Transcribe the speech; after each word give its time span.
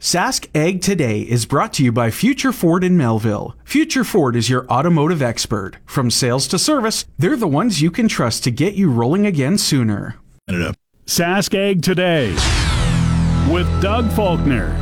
Sask 0.00 0.48
Ag 0.54 0.80
Today 0.80 1.20
is 1.20 1.44
brought 1.44 1.74
to 1.74 1.84
you 1.84 1.92
by 1.92 2.10
Future 2.10 2.52
Ford 2.52 2.84
in 2.84 2.96
Melville. 2.96 3.54
Future 3.66 4.02
Ford 4.02 4.34
is 4.34 4.48
your 4.48 4.66
automotive 4.68 5.20
expert. 5.20 5.76
From 5.84 6.10
sales 6.10 6.48
to 6.48 6.58
service, 6.58 7.04
they're 7.18 7.36
the 7.36 7.46
ones 7.46 7.82
you 7.82 7.90
can 7.90 8.08
trust 8.08 8.42
to 8.44 8.50
get 8.50 8.72
you 8.72 8.90
rolling 8.90 9.26
again 9.26 9.58
sooner. 9.58 10.16
Sask 11.04 11.54
Ag 11.54 11.82
Today 11.82 12.30
with 13.52 13.68
Doug 13.82 14.10
Faulkner. 14.12 14.74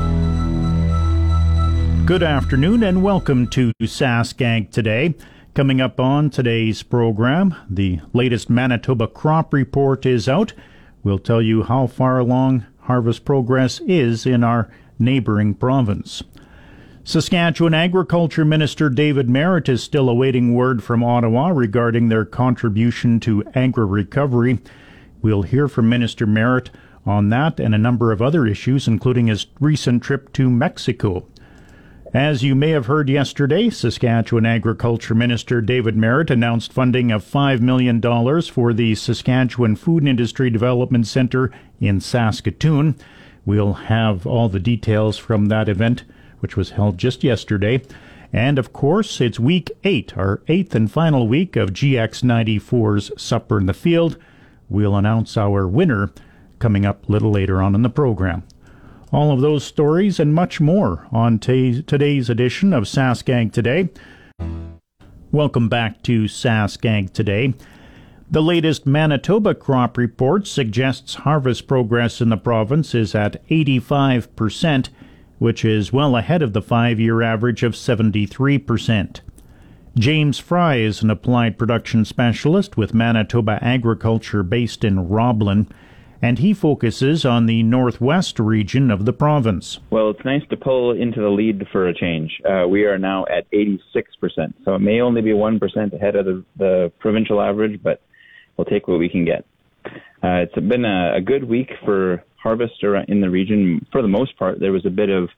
Good 2.07 2.23
afternoon 2.23 2.85
and 2.85 3.03
welcome 3.03 3.49
to 3.49 3.73
Sask 3.83 4.41
Ag 4.41 4.71
Today. 4.71 5.17
Coming 5.53 5.81
up 5.81 5.99
on 5.99 6.31
today's 6.31 6.85
program, 6.85 7.57
the 7.69 7.99
latest 8.13 8.49
Manitoba 8.49 9.09
crop 9.09 9.53
report 9.53 10.07
is 10.07 10.29
out. 10.29 10.53
We'll 11.03 11.19
tell 11.19 11.43
you 11.43 11.65
how 11.65 11.89
far 11.89 12.21
along 12.21 12.67
harvest 12.83 13.25
progress 13.25 13.81
is 13.81 14.25
in 14.25 14.45
our 14.45 14.71
neighboring 14.99 15.55
province. 15.55 16.23
Saskatchewan 17.05 17.73
Agriculture 17.73 18.45
Minister 18.45 18.91
David 18.91 19.31
Marit 19.31 19.69
is 19.69 19.83
still 19.83 20.11
awaiting 20.11 20.53
word 20.53 20.83
from 20.83 21.03
Ottawa 21.03 21.49
regarding 21.49 22.09
their 22.09 22.27
contribution 22.27 23.19
to 23.21 23.43
agri 23.55 23.87
recovery. 23.87 24.59
We'll 25.23 25.43
hear 25.43 25.69
from 25.69 25.89
Minister 25.89 26.27
Marit 26.27 26.71
on 27.07 27.31
that 27.31 27.59
and 27.59 27.75
a 27.75 27.79
number 27.79 28.13
of 28.13 28.21
other 28.21 28.47
issues, 28.47 28.87
including 28.87 29.29
his 29.29 29.47
recent 29.59 30.03
trip 30.03 30.33
to 30.35 30.51
Mexico. 30.51 31.27
As 32.15 32.43
you 32.43 32.55
may 32.55 32.71
have 32.71 32.87
heard 32.87 33.11
yesterday, 33.11 33.69
Saskatchewan 33.69 34.47
Agriculture 34.47 35.15
Minister 35.15 35.61
David 35.61 35.95
Marit 35.95 36.31
announced 36.31 36.73
funding 36.73 37.11
of 37.11 37.23
$5 37.23 37.61
million 37.61 38.01
for 38.43 38.73
the 38.73 38.95
Saskatchewan 38.95 39.77
Food 39.77 40.07
Industry 40.07 40.49
Development 40.49 41.07
Centre 41.07 41.51
in 41.81 42.01
Saskatoon. 42.01 42.97
We'll 43.49 43.73
have 43.73 44.27
all 44.27 44.51
the 44.51 44.61
details 44.61 45.17
from 45.17 45.47
that 45.47 45.71
event, 45.71 46.05
which 46.41 46.55
was 46.55 46.73
held 46.73 46.99
just 46.99 47.25
yesterday. 47.25 47.81
And 48.31 48.59
of 48.59 48.75
course, 48.75 49.23
it's 49.23 49.41
week 49.41 49.71
eight, 49.85 50.19
our 50.19 50.43
eighth 50.49 50.75
and 50.75 50.93
final 50.93 51.27
week 51.27 51.57
of 51.57 51.71
GX94's 51.71 53.11
Supper 53.17 53.59
in 53.59 53.65
the 53.65 53.73
Field. 53.73 54.19
We'll 54.69 54.95
announce 54.97 55.39
our 55.39 55.67
winner 55.67 56.13
coming 56.59 56.85
up 56.85 57.09
a 57.09 57.13
little 57.13 57.31
later 57.31 57.63
on 57.63 57.75
in 57.75 57.81
the 57.81 57.89
program. 57.89 58.43
All 59.15 59.33
of 59.33 59.41
those 59.41 59.65
stories 59.65 60.21
and 60.21 60.35
much 60.35 60.61
more 60.61 61.09
on 61.11 61.39
t- 61.39 61.81
today's 61.81 62.29
edition 62.29 62.75
of 62.75 62.85
SaskAg 62.85 63.55
Today. 63.55 63.89
Welcome 65.33 65.71
back 65.71 66.03
to 66.03 66.25
SaskAg 66.25 67.15
Today. 67.15 67.55
The 68.31 68.43
latest 68.43 68.85
Manitoba 68.85 69.55
crop 69.55 69.97
report 69.97 70.47
suggests 70.47 71.15
harvest 71.15 71.67
progress 71.67 72.21
in 72.21 72.29
the 72.29 72.37
province 72.37 72.95
is 72.95 73.15
at 73.15 73.43
85%, 73.49 74.91
which 75.39 75.65
is 75.65 75.95
well 75.95 76.15
ahead 76.15 76.43
of 76.43 76.53
the 76.53 76.61
five 76.61 77.01
year 77.01 77.23
average 77.23 77.63
of 77.63 77.73
73%. 77.73 79.21
James 79.99 80.39
Fry 80.39 80.77
is 80.77 81.01
an 81.01 81.09
applied 81.09 81.57
production 81.57 82.05
specialist 82.05 82.77
with 82.77 82.93
Manitoba 82.93 83.59
Agriculture 83.63 84.43
based 84.43 84.85
in 84.85 85.09
Roblin, 85.09 85.67
and 86.21 86.39
he 86.39 86.53
focuses 86.53 87.25
on 87.25 87.47
the 87.47 87.63
northwest 87.63 88.39
region 88.39 88.91
of 88.91 89.07
the 89.07 89.15
province. 89.15 89.79
Well, 89.89 90.11
it's 90.11 90.25
nice 90.27 90.47
to 90.51 90.57
pull 90.59 90.93
into 90.93 91.23
the 91.23 91.31
lead 91.31 91.67
for 91.73 91.89
a 91.89 91.95
change. 91.95 92.43
Uh, 92.45 92.69
we 92.69 92.85
are 92.85 92.99
now 92.99 93.25
at 93.31 93.51
86%, 93.53 93.81
so 94.67 94.75
it 94.75 94.81
may 94.81 95.01
only 95.01 95.23
be 95.23 95.31
1% 95.31 95.95
ahead 95.95 96.15
of 96.15 96.27
the, 96.27 96.45
the 96.59 96.93
provincial 96.99 97.41
average, 97.41 97.83
but 97.83 98.03
we'll 98.59 98.65
take 98.65 98.89
what 98.89 98.99
we 98.99 99.09
can 99.09 99.25
get. 99.25 99.47
Uh, 100.23 100.43
it's 100.43 100.55
been 100.55 100.85
a, 100.85 101.17
a, 101.17 101.21
good 101.21 101.45
week 101.45 101.71
for 101.85 102.25
harvest 102.43 102.75
in 103.07 103.21
the 103.21 103.31
region. 103.31 103.87
For 103.93 104.03
the 104.03 104.09
most 104.09 104.37
part, 104.37 104.59
there 104.59 104.73
was 104.73 104.85
a 104.85 104.91
bit 104.91 105.09
of 105.09 105.29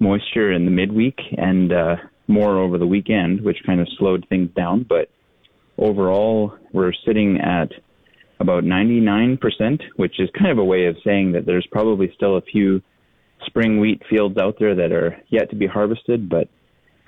moisture 0.00 0.50
in 0.50 0.64
the 0.64 0.70
midweek 0.70 1.18
and 1.36 1.72
uh, 1.72 1.96
more 2.26 2.58
over 2.58 2.78
the 2.78 2.86
weekend, 2.86 3.42
which 3.42 3.58
kind 3.66 3.80
of 3.80 3.88
slowed 3.98 4.26
things 4.28 4.50
down. 4.56 4.86
But 4.88 5.10
overall, 5.78 6.54
we're 6.72 6.94
sitting 7.06 7.38
at 7.40 7.70
about 8.40 8.64
99%, 8.64 9.38
which 9.96 10.18
is 10.18 10.30
kind 10.36 10.50
of 10.50 10.58
a 10.58 10.64
way 10.64 10.86
of 10.86 10.96
saying 11.04 11.32
that 11.32 11.46
there's 11.46 11.66
probably 11.70 12.10
still 12.16 12.36
a 12.36 12.42
few 12.42 12.82
spring 13.46 13.78
wheat 13.78 14.02
fields 14.08 14.38
out 14.38 14.56
there 14.58 14.74
that 14.74 14.90
are 14.90 15.16
yet 15.28 15.50
to 15.50 15.56
be 15.56 15.66
harvested, 15.66 16.28
but 16.28 16.48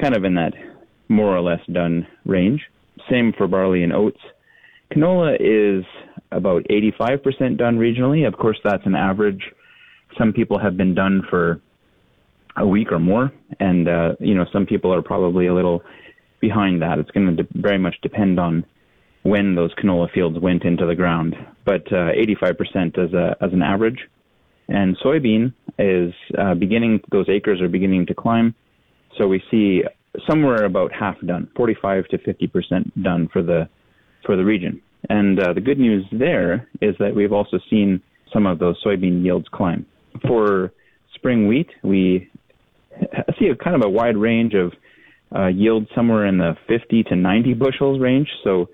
kind 0.00 0.14
of 0.14 0.24
in 0.24 0.34
that 0.34 0.52
more 1.08 1.34
or 1.34 1.40
less 1.40 1.60
done 1.72 2.06
range. 2.24 2.60
Same 3.10 3.32
for 3.36 3.48
barley 3.48 3.82
and 3.82 3.92
oats. 3.92 4.20
Canola 4.92 5.36
is 5.40 5.84
about 6.32 6.64
85% 6.64 7.56
done 7.56 7.78
regionally. 7.78 8.26
Of 8.26 8.36
course, 8.36 8.58
that's 8.64 8.86
an 8.86 8.94
average. 8.94 9.42
Some 10.18 10.32
people 10.32 10.58
have 10.58 10.76
been 10.76 10.94
done 10.94 11.22
for 11.28 11.60
a 12.56 12.66
week 12.66 12.90
or 12.90 12.98
more, 12.98 13.32
and 13.60 13.88
uh, 13.88 14.14
you 14.18 14.34
know 14.34 14.46
some 14.52 14.66
people 14.66 14.92
are 14.94 15.02
probably 15.02 15.46
a 15.46 15.54
little 15.54 15.82
behind 16.40 16.82
that. 16.82 16.98
It's 16.98 17.10
going 17.10 17.36
to 17.36 17.42
de- 17.42 17.48
very 17.60 17.78
much 17.78 17.96
depend 18.02 18.40
on 18.40 18.64
when 19.22 19.54
those 19.54 19.74
canola 19.74 20.10
fields 20.12 20.38
went 20.38 20.64
into 20.64 20.86
the 20.86 20.94
ground, 20.94 21.34
but 21.64 21.86
uh, 21.92 22.12
85% 22.42 22.98
as 22.98 23.12
a 23.12 23.36
as 23.42 23.52
an 23.52 23.62
average. 23.62 23.98
And 24.68 24.96
soybean 24.98 25.52
is 25.78 26.14
uh, 26.38 26.54
beginning; 26.54 27.00
those 27.10 27.28
acres 27.28 27.60
are 27.60 27.68
beginning 27.68 28.06
to 28.06 28.14
climb. 28.14 28.54
So 29.18 29.26
we 29.26 29.42
see 29.50 29.82
somewhere 30.28 30.64
about 30.64 30.92
half 30.92 31.16
done, 31.20 31.48
45 31.56 32.08
to 32.08 32.18
50% 32.18 33.02
done 33.02 33.28
for 33.32 33.42
the 33.42 33.68
for 34.26 34.36
the 34.36 34.44
region. 34.44 34.82
And 35.08 35.40
uh, 35.40 35.52
the 35.52 35.60
good 35.60 35.78
news 35.78 36.04
there 36.12 36.68
is 36.82 36.96
that 36.98 37.14
we've 37.14 37.32
also 37.32 37.58
seen 37.70 38.02
some 38.32 38.46
of 38.46 38.58
those 38.58 38.82
soybean 38.84 39.24
yields 39.24 39.46
climb. 39.52 39.86
For 40.26 40.72
spring 41.14 41.46
wheat, 41.46 41.68
we 41.82 42.28
see 43.38 43.46
a 43.46 43.56
kind 43.56 43.76
of 43.76 43.82
a 43.84 43.88
wide 43.88 44.16
range 44.16 44.54
of 44.54 44.72
uh, 45.34 45.46
yield 45.46 45.86
somewhere 45.94 46.26
in 46.26 46.38
the 46.38 46.56
50 46.68 47.04
to 47.04 47.16
90 47.16 47.54
bushels 47.54 48.00
range. 48.00 48.28
So 48.42 48.68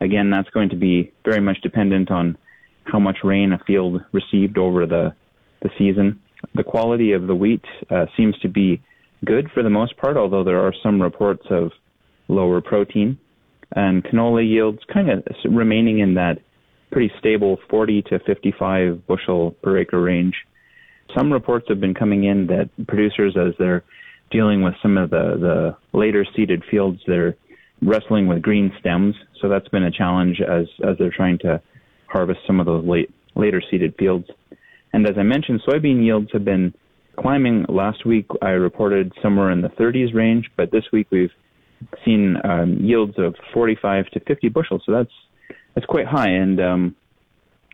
again, 0.00 0.30
that's 0.30 0.50
going 0.50 0.70
to 0.70 0.76
be 0.76 1.12
very 1.24 1.40
much 1.40 1.60
dependent 1.62 2.10
on 2.10 2.36
how 2.84 2.98
much 2.98 3.18
rain 3.24 3.52
a 3.52 3.58
field 3.66 4.02
received 4.12 4.58
over 4.58 4.86
the, 4.86 5.14
the 5.62 5.70
season. 5.78 6.20
The 6.54 6.64
quality 6.64 7.12
of 7.12 7.26
the 7.26 7.34
wheat 7.34 7.64
uh, 7.90 8.06
seems 8.16 8.38
to 8.40 8.48
be 8.48 8.82
good 9.24 9.50
for 9.52 9.62
the 9.62 9.70
most 9.70 9.96
part, 9.96 10.16
although 10.16 10.44
there 10.44 10.60
are 10.60 10.72
some 10.82 11.00
reports 11.00 11.44
of 11.50 11.72
lower 12.28 12.60
protein 12.60 13.18
and 13.72 14.04
canola 14.04 14.48
yields 14.48 14.78
kind 14.92 15.10
of 15.10 15.22
remaining 15.44 15.98
in 15.98 16.14
that 16.14 16.38
pretty 16.90 17.12
stable 17.18 17.58
40 17.68 18.02
to 18.02 18.18
55 18.20 19.06
bushel 19.06 19.52
per 19.62 19.78
acre 19.78 20.00
range. 20.00 20.34
Some 21.16 21.32
reports 21.32 21.66
have 21.68 21.80
been 21.80 21.94
coming 21.94 22.24
in 22.24 22.46
that 22.46 22.70
producers, 22.86 23.36
as 23.36 23.54
they're 23.58 23.84
dealing 24.30 24.62
with 24.62 24.74
some 24.82 24.98
of 24.98 25.10
the, 25.10 25.76
the 25.92 25.98
later 25.98 26.26
seeded 26.36 26.62
fields, 26.70 27.00
they're 27.06 27.36
wrestling 27.82 28.26
with 28.26 28.42
green 28.42 28.72
stems. 28.80 29.14
So 29.40 29.48
that's 29.48 29.68
been 29.68 29.84
a 29.84 29.90
challenge 29.90 30.40
as, 30.40 30.66
as 30.86 30.96
they're 30.98 31.12
trying 31.14 31.38
to 31.40 31.62
harvest 32.06 32.40
some 32.46 32.60
of 32.60 32.66
those 32.66 32.84
late, 32.86 33.10
later 33.34 33.62
seeded 33.70 33.94
fields. 33.98 34.28
And 34.92 35.06
as 35.06 35.16
I 35.18 35.22
mentioned, 35.22 35.62
soybean 35.66 36.04
yields 36.04 36.28
have 36.32 36.44
been 36.44 36.74
climbing. 37.18 37.66
Last 37.68 38.06
week 38.06 38.26
I 38.42 38.50
reported 38.50 39.12
somewhere 39.22 39.50
in 39.50 39.60
the 39.60 39.68
30s 39.68 40.14
range, 40.14 40.50
but 40.56 40.70
this 40.70 40.84
week 40.92 41.08
we've 41.10 41.32
seen 42.04 42.36
um, 42.44 42.78
yields 42.80 43.14
of 43.18 43.34
45 43.52 44.06
to 44.10 44.20
50 44.20 44.48
bushels. 44.48 44.82
So 44.86 44.92
that's 44.92 45.10
that's 45.74 45.86
quite 45.86 46.06
high 46.06 46.30
and 46.30 46.60
um, 46.60 46.96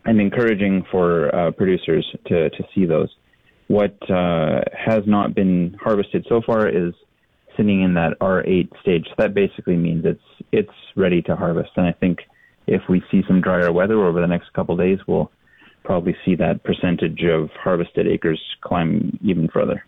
and 0.05 0.21
encouraging 0.21 0.85
for 0.91 1.35
uh, 1.35 1.51
producers 1.53 2.07
to 2.27 2.51
to 2.51 2.65
see 2.75 2.87
those. 2.87 3.09
What 3.69 3.97
uh, 4.11 4.61
has 4.77 5.05
not 5.07 5.35
been 5.35 5.77
harvested 5.81 6.27
so 6.29 6.43
far 6.45 6.69
is 6.69 6.93
sitting 7.57 7.83
in 7.83 7.95
that 7.95 8.19
R8 8.21 8.69
stage. 8.83 9.07
So 9.09 9.15
that 9.19 9.35
basically 9.35 9.77
means 9.77 10.05
it's 10.05 10.21
it's 10.53 10.77
ready 10.97 11.23
to 11.23 11.37
harvest. 11.37 11.71
And 11.77 11.87
I 11.87 11.93
think 11.93 12.19
if 12.67 12.83
we 12.89 13.03
see 13.11 13.23
some 13.27 13.41
drier 13.41 13.73
weather 13.73 14.05
over 14.05 14.21
the 14.21 14.27
next 14.27 14.53
couple 14.53 14.77
days, 14.77 14.99
we'll 15.07 15.31
probably 15.85 16.17
see 16.25 16.35
that 16.37 16.65
percentage 16.65 17.23
of 17.25 17.51
harvested 17.63 18.07
acres 18.07 18.41
climb 18.63 19.19
even 19.23 19.49
further. 19.49 19.85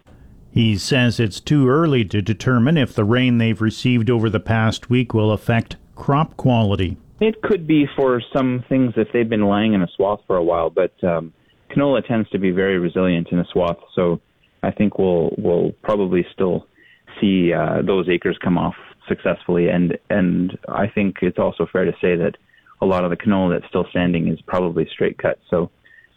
He 0.57 0.79
says 0.79 1.21
it's 1.21 1.39
too 1.39 1.69
early 1.69 2.03
to 2.07 2.23
determine 2.23 2.79
if 2.79 2.95
the 2.95 3.05
rain 3.05 3.37
they've 3.37 3.61
received 3.61 4.09
over 4.09 4.31
the 4.31 4.41
past 4.41 4.89
week 4.89 5.13
will 5.13 5.31
affect 5.31 5.77
crop 5.95 6.35
quality. 6.39 6.97
It 7.21 7.43
could 7.43 7.67
be 7.67 7.87
for 7.95 8.23
some 8.35 8.65
things 8.67 8.95
if 8.97 9.09
they've 9.13 9.29
been 9.29 9.45
lying 9.45 9.75
in 9.75 9.83
a 9.83 9.89
swath 9.95 10.21
for 10.27 10.37
a 10.37 10.43
while, 10.43 10.71
but 10.71 10.95
um, 11.05 11.35
canola 11.71 12.03
tends 12.07 12.31
to 12.31 12.39
be 12.39 12.53
very 12.53 12.79
resilient 12.79 13.29
in 13.33 13.39
a 13.39 13.45
swath. 13.53 13.77
So 13.95 14.23
I 14.63 14.71
think 14.71 14.99
we'll 14.99 15.35
we'll 15.37 15.73
probably 15.83 16.25
still 16.33 16.67
see 17.21 17.53
uh, 17.53 17.83
those 17.83 18.09
acres 18.09 18.39
come 18.43 18.57
off 18.57 18.77
successfully, 19.09 19.69
and 19.69 19.99
and 20.09 20.57
I 20.71 20.87
think 20.89 21.17
it's 21.21 21.39
also 21.39 21.67
fair 21.71 21.85
to 21.85 21.93
say 22.01 22.17
that 22.17 22.33
a 22.81 22.87
lot 22.87 23.05
of 23.05 23.11
the 23.11 23.17
canola 23.19 23.61
that's 23.61 23.69
still 23.69 23.87
standing 23.91 24.29
is 24.29 24.41
probably 24.47 24.89
straight 24.91 25.19
cut. 25.19 25.39
So 25.51 25.71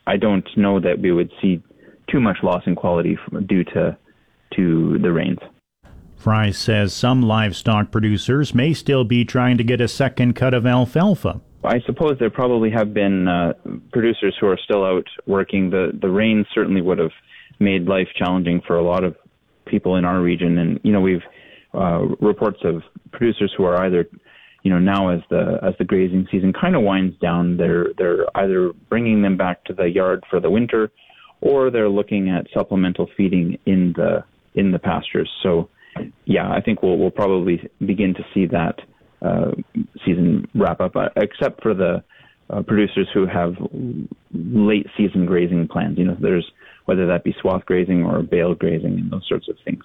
I 0.07 0.15
don't 0.15 0.47
know 0.56 0.80
that 0.80 1.01
we 1.01 1.12
would 1.12 1.33
see 1.41 1.62
too 2.09 2.21
much 2.21 2.38
loss 2.41 2.63
in 2.68 2.75
quality 2.75 3.18
due 3.45 3.65
to 3.65 3.97
to 4.56 4.98
the 5.00 5.12
rains. 5.12 5.40
Fry 6.16 6.51
says 6.51 6.94
some 6.94 7.22
livestock 7.22 7.92
producers 7.92 8.54
may 8.54 8.74
still 8.74 9.06
be 9.06 9.24
trying 9.24 9.57
to 9.57 9.63
get 9.63 9.80
a 9.80 9.88
second 9.88 10.34
cut 10.34 10.54
of 10.54 10.66
alfalfa. 10.66 11.40
I 11.63 11.80
suppose 11.86 12.18
there 12.19 12.30
probably 12.30 12.69
have 12.72 12.94
been 12.94 13.28
uh, 13.28 13.54
producers 13.92 14.36
who 14.40 14.48
are 14.48 14.60
still 14.63 14.86
out 14.86 15.07
working. 15.25 15.69
The 15.69 15.92
the 16.00 16.10
rain 16.10 16.46
certainly 16.54 16.81
would 16.81 17.00
have 17.00 17.12
made 17.60 17.86
life 17.86 18.07
challenging 18.18 18.62
for 18.66 18.78
a 18.78 18.84
lot 18.84 19.04
of 19.04 19.16
people 19.66 19.96
in 19.96 20.06
our 20.06 20.22
region, 20.22 20.57
and 20.57 20.80
you 20.84 20.92
know 20.92 21.01
we've 21.01 21.24
uh, 21.74 22.06
reports 22.19 22.60
of 22.63 22.81
producers 23.12 23.54
who 23.56 23.63
are 23.66 23.86
either 23.86 24.07
you 24.63 24.72
know 24.72 24.80
now 24.80 25.10
as 25.10 25.22
the 25.30 25.60
as 25.62 25.74
the 25.78 25.86
grazing 25.86 26.28
season 26.31 26.54
kind 26.54 26.75
of 26.75 26.81
winds 26.81 27.18
down, 27.19 27.57
they're 27.57 27.88
they're 27.98 28.25
either 28.38 28.72
bringing 28.90 29.22
them 29.22 29.38
back 29.38 29.63
to 29.66 29.74
the 29.74 29.90
yard 29.90 30.24
for 30.30 30.40
the 30.40 30.50
winter, 30.50 30.92
or 31.42 31.69
they're 31.69 31.90
looking 31.90 32.30
at 32.30 32.48
supplemental 32.54 33.10
feeding 33.18 33.57
in 33.66 33.94
the 33.98 34.24
in 34.56 34.72
the 34.72 34.80
pastures. 34.80 35.30
So 35.44 35.69
yeah, 36.25 36.51
I 36.51 36.62
think 36.62 36.81
we'll 36.81 36.98
we'll 36.98 37.12
probably 37.12 37.69
begin 37.86 38.13
to 38.16 38.25
see 38.34 38.46
that 38.48 38.80
uh, 39.22 39.51
season 40.06 40.48
wrap 40.56 40.80
up, 40.81 40.96
uh, 40.96 41.10
except 41.16 41.62
for 41.62 41.74
the 41.74 42.04
uh, 42.50 42.62
producers 42.63 43.07
who 43.13 43.25
have 43.25 43.56
late 44.34 44.88
season 44.98 45.25
grazing 45.25 45.68
plans. 45.68 45.98
You 45.98 46.06
know, 46.06 46.18
there's 46.19 46.50
whether 46.86 47.06
that 47.07 47.24
be 47.24 47.36
swath 47.40 47.66
grazing 47.66 48.04
or 48.04 48.24
bale 48.24 48.56
grazing 48.56 48.94
and 48.94 49.12
those 49.12 49.28
sorts 49.28 49.48
of 49.50 49.57
things. 49.63 49.84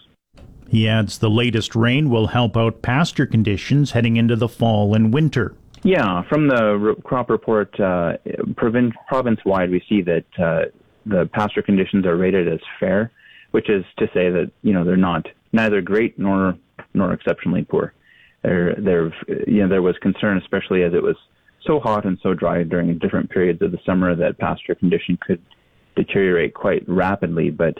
He 0.69 0.88
adds 0.88 1.19
the 1.19 1.31
latest 1.31 1.76
rain 1.76 2.08
will 2.08 2.28
help 2.28 2.56
out 2.56 2.81
pasture 2.81 3.26
conditions 3.26 3.90
heading 3.90 4.16
into 4.16 4.34
the 4.37 4.49
fall 4.49 4.94
and 4.94 5.12
winter. 5.12 5.55
Yeah, 5.82 6.22
from 6.31 6.49
the 6.49 6.96
crop 7.05 7.28
report, 7.28 7.78
uh, 7.78 8.14
province 8.56 9.40
wide, 9.44 9.70
we 9.70 9.82
see 9.87 10.00
that 10.00 10.25
uh, 10.38 10.70
the 11.05 11.28
pasture 11.34 11.61
conditions 11.61 12.06
are 12.06 12.16
rated 12.16 12.50
as 12.50 12.61
fair, 12.81 13.12
which 13.54 13.70
is 13.70 13.84
to 13.96 14.06
say 14.06 14.30
that 14.30 14.50
you 14.62 14.72
know 14.72 14.84
they're 14.84 14.96
not 14.96 15.24
neither 15.52 15.80
great 15.80 16.18
nor 16.18 16.58
nor 16.92 17.12
exceptionally 17.12 17.64
poor. 17.64 17.94
There, 18.42 18.74
there, 18.74 19.14
you 19.46 19.62
know, 19.62 19.68
there 19.68 19.80
was 19.80 19.94
concern, 20.02 20.38
especially 20.38 20.82
as 20.82 20.92
it 20.92 21.02
was 21.04 21.14
so 21.64 21.78
hot 21.78 22.04
and 22.04 22.18
so 22.20 22.34
dry 22.34 22.64
during 22.64 22.98
different 22.98 23.30
periods 23.30 23.62
of 23.62 23.70
the 23.70 23.78
summer, 23.86 24.16
that 24.16 24.38
pasture 24.38 24.74
condition 24.74 25.16
could 25.24 25.40
deteriorate 25.94 26.52
quite 26.52 26.82
rapidly. 26.88 27.50
But 27.50 27.78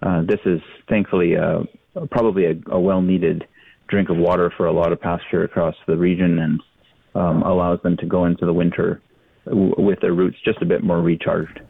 uh, 0.00 0.22
this 0.22 0.38
is 0.46 0.60
thankfully 0.88 1.36
uh, 1.36 1.64
probably 2.12 2.44
a, 2.46 2.54
a 2.70 2.80
well-needed 2.80 3.48
drink 3.88 4.08
of 4.10 4.16
water 4.16 4.52
for 4.56 4.66
a 4.66 4.72
lot 4.72 4.92
of 4.92 5.00
pasture 5.00 5.42
across 5.42 5.74
the 5.88 5.96
region, 5.96 6.38
and 6.38 6.62
um, 7.16 7.42
allows 7.42 7.80
them 7.82 7.96
to 7.96 8.06
go 8.06 8.26
into 8.26 8.46
the 8.46 8.52
winter 8.52 9.02
w- 9.44 9.74
with 9.76 9.98
their 10.00 10.14
roots 10.14 10.36
just 10.44 10.62
a 10.62 10.66
bit 10.66 10.84
more 10.84 11.00
recharged. 11.00 11.60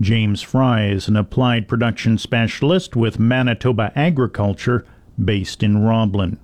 James 0.00 0.42
Fry 0.42 0.86
is 0.88 1.08
an 1.08 1.16
applied 1.16 1.68
production 1.68 2.18
specialist 2.18 2.94
with 2.94 3.18
Manitoba 3.18 3.92
Agriculture 3.96 4.84
based 5.22 5.62
in 5.62 5.78
Roblin. 5.78 6.38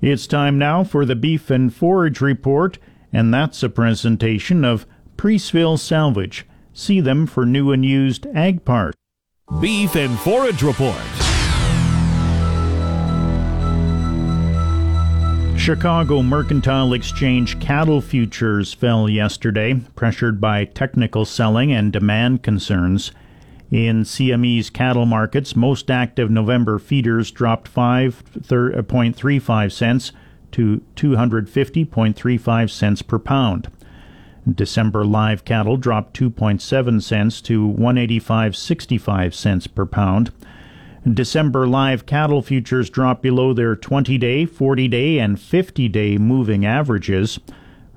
It's 0.00 0.26
time 0.26 0.58
now 0.58 0.84
for 0.84 1.04
the 1.04 1.16
Beef 1.16 1.50
and 1.50 1.74
Forage 1.74 2.20
Report, 2.20 2.78
and 3.12 3.32
that's 3.32 3.62
a 3.62 3.68
presentation 3.68 4.64
of 4.64 4.86
Preeceville 5.16 5.78
Salvage. 5.78 6.46
See 6.72 7.00
them 7.00 7.26
for 7.26 7.44
new 7.44 7.72
and 7.72 7.84
used 7.84 8.26
ag 8.34 8.64
parts. 8.64 8.96
Beef 9.60 9.96
and 9.96 10.18
Forage 10.18 10.62
Report. 10.62 11.21
Chicago 15.62 16.22
Mercantile 16.24 16.92
Exchange 16.92 17.60
cattle 17.60 18.00
futures 18.00 18.74
fell 18.74 19.08
yesterday, 19.08 19.74
pressured 19.94 20.40
by 20.40 20.64
technical 20.64 21.24
selling 21.24 21.72
and 21.72 21.92
demand 21.92 22.42
concerns. 22.42 23.12
In 23.70 24.02
CME's 24.02 24.70
cattle 24.70 25.06
markets, 25.06 25.54
most 25.54 25.88
active 25.88 26.32
November 26.32 26.80
feeders 26.80 27.30
dropped 27.30 27.72
5.35 27.72 29.50
uh, 29.50 29.68
cents 29.68 30.10
to 30.50 30.82
250.35 30.96 32.68
cents 32.68 33.02
per 33.02 33.20
pound. 33.20 33.70
December 34.52 35.04
live 35.04 35.44
cattle 35.44 35.76
dropped 35.76 36.18
2.7 36.18 37.00
cents 37.00 37.40
to 37.40 37.68
185.65 37.68 39.32
cents 39.32 39.68
per 39.68 39.86
pound. 39.86 40.32
December 41.10 41.66
live 41.66 42.06
cattle 42.06 42.42
futures 42.42 42.88
dropped 42.88 43.22
below 43.22 43.52
their 43.52 43.74
20 43.74 44.16
day, 44.18 44.46
40 44.46 44.86
day, 44.86 45.18
and 45.18 45.40
50 45.40 45.88
day 45.88 46.16
moving 46.16 46.64
averages. 46.64 47.40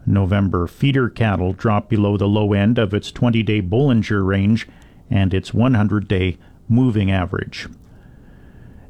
November 0.07 0.66
feeder 0.66 1.07
cattle 1.07 1.54
dropped 1.54 1.88
below 1.88 2.18
the 2.18 2.28
low 2.28 2.54
end 2.54 2.80
of 2.80 2.96
its 2.96 3.12
20 3.12 3.44
day 3.44 3.62
Bollinger 3.62 4.25
range 4.25 4.68
and 5.07 5.36
its 5.36 5.54
100 5.54 6.07
day 6.07 6.40
moving 6.68 7.12
average. 7.12 7.68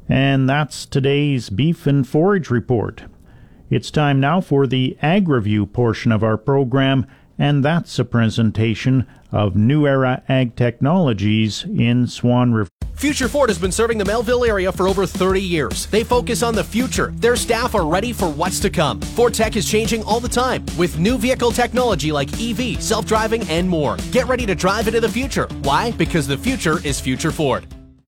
And 0.08 0.48
that's 0.48 0.86
today's 0.86 1.50
Beef 1.50 1.86
and 1.86 2.08
Forage 2.08 2.48
Report. 2.48 3.02
It's 3.68 3.90
time 3.90 4.18
now 4.18 4.40
for 4.40 4.66
the 4.66 4.96
Ag 5.02 5.28
Review 5.28 5.66
portion 5.66 6.10
of 6.10 6.24
our 6.24 6.38
program, 6.38 7.06
and 7.38 7.62
that's 7.62 7.98
a 7.98 8.04
presentation 8.04 9.06
of 9.36 9.54
New 9.54 9.86
Era 9.86 10.22
Ag 10.30 10.56
Technologies 10.56 11.64
in 11.64 12.06
Swan 12.06 12.54
River. 12.54 12.70
Future 12.94 13.28
Ford 13.28 13.50
has 13.50 13.58
been 13.58 13.70
serving 13.70 13.98
the 13.98 14.04
Melville 14.06 14.46
area 14.46 14.72
for 14.72 14.88
over 14.88 15.04
30 15.04 15.42
years. 15.42 15.84
They 15.86 16.02
focus 16.02 16.42
on 16.42 16.54
the 16.54 16.64
future. 16.64 17.12
Their 17.16 17.36
staff 17.36 17.74
are 17.74 17.86
ready 17.86 18.14
for 18.14 18.30
what's 18.30 18.58
to 18.60 18.70
come. 18.70 19.02
Ford 19.02 19.34
Tech 19.34 19.54
is 19.56 19.70
changing 19.70 20.02
all 20.04 20.20
the 20.20 20.28
time 20.28 20.64
with 20.78 20.98
new 20.98 21.18
vehicle 21.18 21.52
technology 21.52 22.10
like 22.10 22.30
EV, 22.40 22.82
self 22.82 23.04
driving, 23.04 23.42
and 23.50 23.68
more. 23.68 23.98
Get 24.10 24.26
ready 24.26 24.46
to 24.46 24.54
drive 24.54 24.88
into 24.88 25.00
the 25.00 25.08
future. 25.08 25.46
Why? 25.62 25.92
Because 25.92 26.26
the 26.26 26.38
future 26.38 26.84
is 26.86 26.98
Future 26.98 27.30
Ford. 27.30 27.66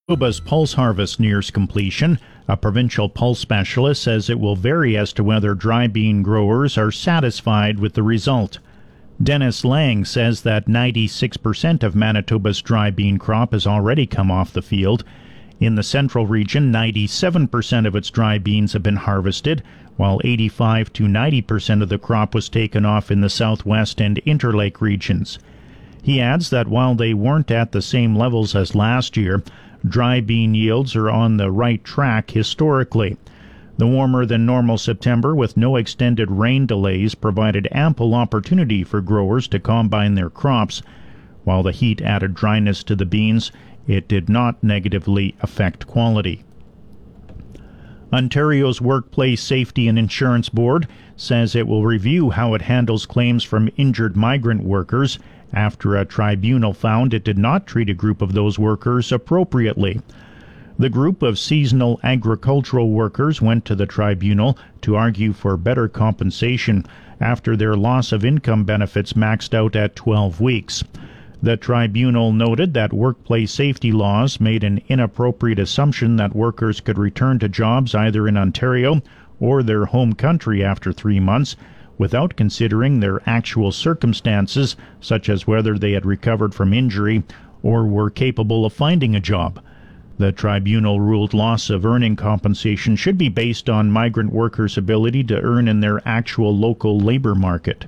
Manitoba's 0.09 0.41
pulse 0.41 0.73
harvest 0.73 1.21
nears 1.21 1.51
completion. 1.51 2.19
A 2.49 2.57
provincial 2.57 3.11
pulse 3.11 3.41
specialist 3.41 4.03
says 4.03 4.31
it 4.31 4.41
will 4.41 4.57
vary 4.57 4.97
as 4.97 5.13
to 5.13 5.23
whether 5.23 5.55
dry 5.55 5.87
bean 5.87 6.23
growers 6.23 6.79
are 6.79 6.91
satisfied 6.91 7.79
with 7.79 7.93
the 7.93 8.03
result. 8.03 8.59
Dennis 9.21 9.65
Lang 9.65 10.05
says 10.05 10.43
that 10.43 10.67
96% 10.67 11.83
of 11.83 11.97
Manitoba's 11.97 12.63
dry 12.63 12.91
bean 12.91 13.19
crop 13.19 13.53
has 13.53 13.67
already 13.67 14.07
come 14.07 14.31
off 14.31 14.53
the 14.53 14.63
field. 14.63 15.03
In 15.59 15.75
the 15.75 15.83
central 15.83 16.25
region, 16.27 16.73
97% 16.73 17.85
of 17.85 17.97
its 17.97 18.11
dry 18.11 18.39
beans 18.39 18.75
have 18.75 18.83
been 18.85 18.97
harvested, 18.97 19.63
while 19.97 20.21
85 20.23 20.93
to 20.93 21.05
90% 21.05 21.83
of 21.83 21.89
the 21.89 21.99
crop 21.99 22.33
was 22.33 22.49
taken 22.49 22.87
off 22.87 23.11
in 23.11 23.21
the 23.21 23.29
southwest 23.29 24.01
and 24.01 24.21
interlake 24.25 24.81
regions. 24.81 25.41
He 26.01 26.21
adds 26.21 26.51
that 26.51 26.69
while 26.69 26.95
they 26.95 27.13
weren't 27.13 27.51
at 27.51 27.73
the 27.73 27.83
same 27.83 28.15
levels 28.15 28.55
as 28.55 28.77
last 28.77 29.17
year, 29.17 29.43
dry 29.87 30.21
bean 30.21 30.55
yields 30.55 30.95
are 30.95 31.11
on 31.11 31.39
the 31.39 31.51
right 31.51 31.83
track 31.83 32.31
historically. 32.31 33.17
The 33.79 33.87
warmer 33.87 34.27
than 34.27 34.45
normal 34.45 34.77
September 34.77 35.37
with 35.37 35.57
no 35.57 35.77
extended 35.77 36.33
rain 36.33 36.67
delays 36.67 37.15
provided 37.15 37.69
ample 37.71 38.13
opportunity 38.13 38.83
for 38.83 39.01
growers 39.01 39.47
to 39.49 39.61
combine 39.61 40.17
their 40.17 40.29
crops. 40.29 40.83
While 41.45 41.63
the 41.63 41.71
heat 41.71 42.03
added 42.03 42.35
dryness 42.35 42.83
to 42.83 42.97
the 42.97 43.07
beans, 43.07 43.53
it 43.87 44.09
did 44.09 44.29
not 44.29 44.65
negatively 44.65 45.37
affect 45.41 45.87
quality. 45.87 46.43
Ontario's 48.13 48.81
Workplace 48.81 49.41
Safety 49.41 49.87
and 49.87 49.97
Insurance 49.97 50.49
Board 50.49 50.89
says 51.15 51.55
it 51.55 51.69
will 51.69 51.87
review 51.87 52.31
how 52.31 52.55
it 52.55 52.63
handles 52.63 53.07
claims 53.07 53.45
from 53.45 53.71
injured 53.77 54.17
migrant 54.17 54.65
workers 54.65 55.21
after 55.53 55.95
a 55.95 56.05
tribunal 56.05 56.73
found 56.73 57.15
it 57.15 57.23
did 57.23 57.39
not 57.39 57.67
treat 57.67 57.89
a 57.89 57.95
group 57.95 58.23
of 58.23 58.33
those 58.33 58.59
workers 58.59 59.13
appropriately. 59.13 60.01
The 60.81 60.89
group 60.89 61.25
of 61.25 61.41
seasonal 61.41 61.99
agricultural 62.05 62.91
workers 62.91 63.43
went 63.43 63.65
to 63.65 63.75
the 63.75 63.85
tribunal 63.85 64.57
to 64.83 64.95
argue 64.95 65.33
for 65.33 65.57
better 65.57 65.89
compensation 65.89 66.87
after 67.21 67.57
their 67.57 67.75
loss 67.75 68.13
of 68.13 68.25
income 68.25 68.63
benefits 68.63 69.15
maxed 69.15 69.55
out 69.55 69.75
at 69.75 69.97
12 69.97 70.41
weeks. 70.41 70.85
The 71.43 71.57
tribunal 71.57 72.33
noted 72.33 72.75
that 72.75 72.93
workplace 72.93 73.51
safety 73.51 73.91
laws 73.91 74.41
made 74.41 74.63
an 74.63 74.81
inappropriate 74.87 75.59
assumption 75.59 76.15
that 76.15 76.37
workers 76.37 76.79
could 76.81 76.97
return 76.97 77.41
to 77.41 77.49
jobs 77.49 77.93
either 77.93 78.29
in 78.29 78.37
Ontario 78.37 79.03
or 79.41 79.65
their 79.65 79.87
home 79.87 80.13
country 80.13 80.63
after 80.63 80.93
three 80.93 81.19
months 81.19 81.57
without 81.99 82.37
considering 82.37 83.01
their 83.01 83.21
actual 83.29 83.73
circumstances, 83.73 84.77
such 85.01 85.29
as 85.29 85.45
whether 85.45 85.77
they 85.77 85.91
had 85.91 86.07
recovered 86.07 86.55
from 86.55 86.73
injury 86.73 87.25
or 87.65 87.85
were 87.85 88.11
capable 88.11 88.65
of 88.65 88.73
finding 88.73 89.17
a 89.17 89.21
job. 89.21 89.61
The 90.19 90.33
tribunal 90.33 91.01
ruled 91.01 91.33
loss 91.33 91.71
of 91.71 91.87
earning 91.87 92.17
compensation 92.17 92.97
should 92.97 93.17
be 93.17 93.29
based 93.29 93.71
on 93.71 93.93
migrant 93.93 94.33
workers' 94.33 94.77
ability 94.77 95.23
to 95.25 95.41
earn 95.41 95.69
in 95.69 95.79
their 95.79 96.07
actual 96.07 96.57
local 96.57 96.99
labor 96.99 97.37
market. 97.37 97.87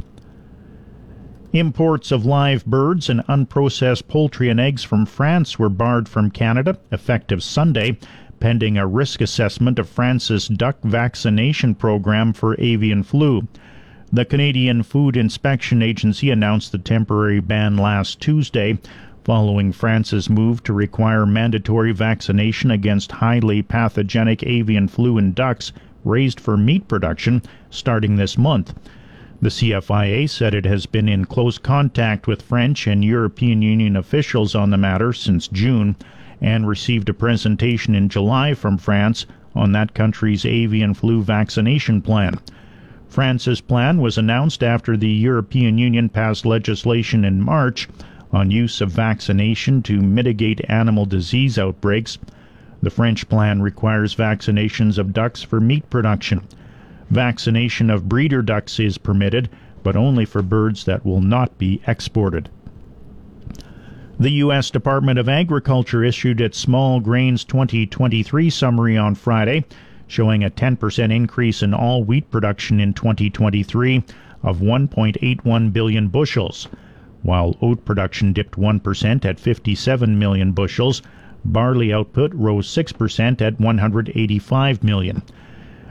Imports 1.53 2.13
of 2.13 2.25
live 2.25 2.65
birds 2.65 3.11
and 3.11 3.27
unprocessed 3.27 4.07
poultry 4.07 4.49
and 4.49 4.61
eggs 4.61 4.85
from 4.85 5.07
France 5.07 5.59
were 5.59 5.69
barred 5.69 6.09
from 6.09 6.31
Canada 6.31 6.79
effective 6.93 7.43
Sunday, 7.43 7.99
pending 8.39 8.79
a 8.79 8.87
risk 8.87 9.21
assessment 9.21 9.81
of 9.81 9.89
France's 9.89 10.47
duck 10.47 10.77
vaccination 10.85 11.75
program 11.75 12.33
for 12.33 12.55
avian 12.61 13.03
flu. 13.03 13.49
The 14.13 14.25
Canadian 14.25 14.85
Food 14.85 15.17
Inspection 15.17 15.83
Agency 15.83 16.31
announced 16.31 16.71
the 16.71 16.79
temporary 16.79 17.41
ban 17.41 17.77
last 17.77 18.21
Tuesday, 18.21 18.79
following 19.31 19.71
France's 19.71 20.29
move 20.29 20.61
to 20.61 20.73
require 20.73 21.25
mandatory 21.25 21.93
vaccination 21.93 22.69
against 22.73 23.13
highly 23.13 23.63
pathogenic 23.63 24.43
avian 24.43 24.89
flu 24.89 25.19
in 25.19 25.33
ducks 25.33 25.73
raised 26.05 26.41
for 26.41 26.57
meat 26.57 26.89
production 26.89 27.41
starting 27.71 28.17
this 28.17 28.37
month. 28.37 28.75
The 29.41 29.51
CFIA 29.51 30.29
said 30.29 30.53
it 30.53 30.65
has 30.65 30.85
been 30.85 31.09
in 31.09 31.27
close 31.27 31.59
contact 31.59 32.27
with 32.27 32.43
French 32.43 32.89
and 32.89 33.05
European 33.05 33.63
Union 33.63 33.95
officials 33.95 34.57
on 34.57 34.71
the 34.71 34.77
matter 34.77 35.13
since 35.13 35.47
June 35.47 35.95
and 36.41 36.67
received 36.67 37.09
a 37.09 37.15
presentation 37.15 37.95
in 37.95 38.09
July 38.09 38.53
from 38.53 38.79
France 38.79 39.27
on 39.55 39.71
that 39.71 39.95
country's 39.95 40.45
avian 40.45 40.93
flu 40.93 41.23
vaccination 41.23 42.03
plan. 42.03 42.35
France's 43.09 43.61
plan 43.61 43.99
was 43.99 44.19
announced 44.19 44.65
after 44.65 44.97
the 44.97 45.09
European 45.09 45.79
Union 45.79 46.09
passed 46.09 46.45
legislation 46.45 47.25
in 47.25 47.41
March 47.41 47.87
on 48.33 48.51
use 48.51 48.81
of 48.81 48.91
vaccination 48.91 49.83
to 49.83 50.01
mitigate 50.01 50.61
animal 50.69 51.05
disease 51.05 51.59
outbreaks. 51.59 52.19
The 52.83 52.91
French 52.91 53.29
plan 53.29 53.61
requires 53.61 54.15
vaccinations 54.15 54.99
of 54.99 55.13
ducks 55.13 55.43
for 55.43 55.61
meat 55.61 55.89
production. 55.91 56.43
Vaccination 57.11 57.91
of 57.91 58.09
breeder 58.09 58.41
ducks 58.41 58.79
is 58.79 58.99
permitted, 58.99 59.49
but 59.83 59.97
only 59.97 60.25
for 60.25 60.43
birds 60.43 60.85
that 60.85 61.05
will 61.05 61.21
not 61.21 61.59
be 61.59 61.81
exported. 61.87 62.49
The 64.21 64.31
U.S. 64.33 64.71
Department 64.71 65.19
of 65.19 65.29
Agriculture 65.29 66.05
issued 66.05 66.41
its 66.41 66.59
Small 66.59 67.01
Grains 67.01 67.43
2023 67.43 68.51
summary 68.51 68.97
on 68.97 69.15
Friday, 69.15 69.65
showing 70.07 70.45
a 70.45 70.51
10% 70.51 71.11
increase 71.11 71.63
in 71.63 71.73
all 71.73 72.05
wheat 72.05 72.31
production 72.31 72.81
in 72.81 72.93
2023 72.93 74.05
of 74.43 74.59
1.81 74.59 75.73
billion 75.73 76.09
bushels. 76.09 76.69
While 77.23 77.55
oat 77.61 77.85
production 77.85 78.33
dipped 78.33 78.59
1% 78.59 79.27
at 79.27 79.39
57 79.39 80.19
million 80.19 80.53
bushels, 80.53 81.03
barley 81.45 81.93
output 81.93 82.33
rose 82.35 82.67
6% 82.69 83.43
at 83.43 83.61
185 83.61 84.83
million. 84.83 85.21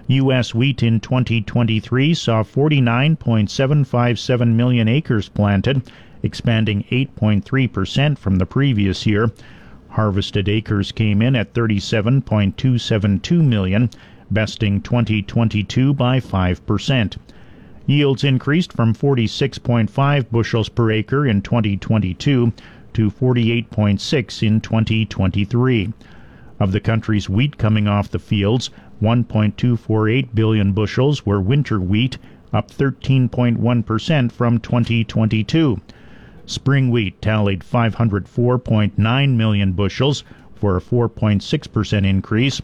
U.S. 0.07 0.55
wheat 0.55 0.81
in 0.81 0.99
2023 0.99 2.15
saw 2.15 2.41
49.757 2.41 4.55
million 4.55 4.87
acres 4.87 5.29
planted, 5.29 5.83
expanding 6.23 6.83
8.3% 6.89 8.17
from 8.17 8.37
the 8.37 8.47
previous 8.47 9.05
year. 9.05 9.29
Harvested 9.89 10.49
acres 10.49 10.91
came 10.91 11.21
in 11.21 11.35
at 11.35 11.53
37.272 11.53 13.43
million, 13.43 13.91
besting 14.31 14.81
2022 14.81 15.93
by 15.93 16.19
5%. 16.19 17.17
Yields 17.89 18.23
increased 18.23 18.71
from 18.71 18.93
46.5 18.93 20.29
bushels 20.29 20.69
per 20.69 20.91
acre 20.91 21.25
in 21.25 21.41
2022 21.41 22.53
to 22.93 23.09
48.6 23.09 24.47
in 24.47 24.61
2023. 24.61 25.93
Of 26.59 26.71
the 26.71 26.79
country's 26.79 27.27
wheat 27.27 27.57
coming 27.57 27.87
off 27.87 28.11
the 28.11 28.19
fields, 28.19 28.69
1.248 29.01 30.35
billion 30.35 30.71
bushels 30.71 31.25
were 31.25 31.41
winter 31.41 31.79
wheat, 31.79 32.19
up 32.53 32.69
13.1% 32.69 34.31
from 34.31 34.59
2022. 34.59 35.81
Spring 36.45 36.91
wheat 36.91 37.19
tallied 37.23 37.61
504.9 37.61 39.35
million 39.35 39.71
bushels 39.71 40.23
for 40.53 40.77
a 40.77 40.81
4.6% 40.81 42.05
increase. 42.05 42.61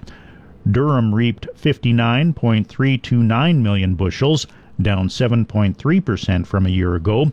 Durum 0.69 1.15
reaped 1.15 1.47
59.329 1.59 3.61
million 3.61 3.95
bushels, 3.95 4.45
down 4.81 5.07
7.3% 5.07 6.45
from 6.45 6.65
a 6.65 6.69
year 6.69 6.95
ago. 6.95 7.31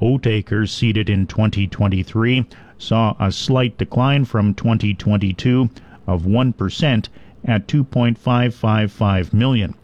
Oat 0.00 0.26
acres 0.26 0.72
seeded 0.72 1.08
in 1.08 1.26
2023 1.26 2.46
saw 2.78 3.14
a 3.18 3.30
slight 3.32 3.78
decline 3.78 4.24
from 4.24 4.54
2022 4.54 5.70
of 6.06 6.22
1% 6.22 7.08
at 7.44 7.66
2.555 7.66 9.32
million. 9.32 9.74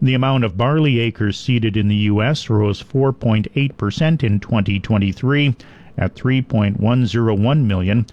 The 0.00 0.14
amount 0.14 0.42
of 0.44 0.56
barley 0.56 0.98
acres 0.98 1.38
seeded 1.38 1.76
in 1.76 1.86
the 1.88 1.94
U.S. 2.10 2.50
rose 2.50 2.82
4.8% 2.82 4.22
in 4.24 4.40
2023 4.40 5.54
at 5.96 6.16
3.101 6.16 7.64
million, 7.64 8.06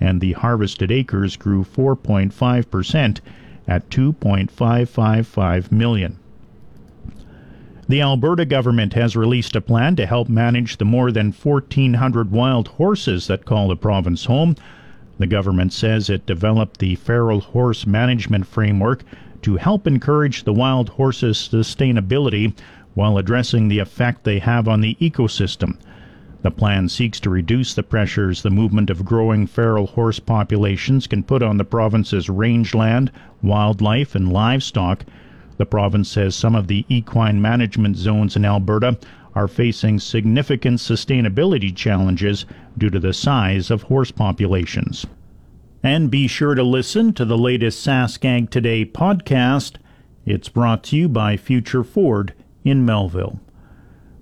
and 0.00 0.20
the 0.20 0.32
harvested 0.32 0.90
acres 0.90 1.36
grew 1.36 1.62
4.5% 1.62 3.20
at 3.68 3.88
2.555 3.90 5.70
million. 5.70 6.18
The 7.88 8.00
Alberta 8.00 8.44
government 8.44 8.94
has 8.94 9.14
released 9.14 9.54
a 9.54 9.60
plan 9.60 9.94
to 9.94 10.06
help 10.06 10.28
manage 10.28 10.78
the 10.78 10.84
more 10.84 11.12
than 11.12 11.30
1,400 11.30 12.32
wild 12.32 12.66
horses 12.66 13.28
that 13.28 13.44
call 13.44 13.68
the 13.68 13.76
province 13.76 14.24
home. 14.24 14.56
The 15.20 15.28
government 15.28 15.72
says 15.72 16.10
it 16.10 16.26
developed 16.26 16.78
the 16.78 16.96
Feral 16.96 17.40
Horse 17.40 17.86
Management 17.86 18.44
Framework 18.44 19.04
to 19.42 19.56
help 19.56 19.86
encourage 19.86 20.42
the 20.42 20.52
wild 20.52 20.88
horses' 20.88 21.48
sustainability 21.52 22.52
while 22.94 23.18
addressing 23.18 23.68
the 23.68 23.78
effect 23.78 24.24
they 24.24 24.40
have 24.40 24.66
on 24.66 24.80
the 24.80 24.96
ecosystem. 25.00 25.76
The 26.42 26.50
plan 26.50 26.88
seeks 26.88 27.20
to 27.20 27.30
reduce 27.30 27.72
the 27.72 27.84
pressures 27.84 28.42
the 28.42 28.50
movement 28.50 28.90
of 28.90 29.04
growing 29.04 29.46
feral 29.46 29.86
horse 29.86 30.18
populations 30.18 31.06
can 31.06 31.22
put 31.22 31.40
on 31.40 31.56
the 31.56 31.64
province's 31.64 32.28
rangeland, 32.28 33.12
wildlife, 33.42 34.16
and 34.16 34.32
livestock. 34.32 35.04
The 35.56 35.66
province 35.66 36.10
says 36.10 36.34
some 36.34 36.54
of 36.54 36.66
the 36.66 36.84
equine 36.88 37.40
management 37.40 37.96
zones 37.96 38.36
in 38.36 38.44
Alberta 38.44 38.98
are 39.34 39.48
facing 39.48 39.98
significant 39.98 40.78
sustainability 40.78 41.74
challenges 41.74 42.46
due 42.76 42.90
to 42.90 42.98
the 42.98 43.12
size 43.12 43.70
of 43.70 43.82
horse 43.82 44.10
populations. 44.10 45.06
And 45.82 46.10
be 46.10 46.26
sure 46.26 46.54
to 46.54 46.62
listen 46.62 47.12
to 47.14 47.24
the 47.24 47.38
latest 47.38 47.86
SaskAg 47.86 48.50
Today 48.50 48.84
podcast. 48.84 49.76
It's 50.24 50.48
brought 50.48 50.82
to 50.84 50.96
you 50.96 51.08
by 51.08 51.36
Future 51.36 51.84
Ford 51.84 52.34
in 52.64 52.84
Melville. 52.84 53.38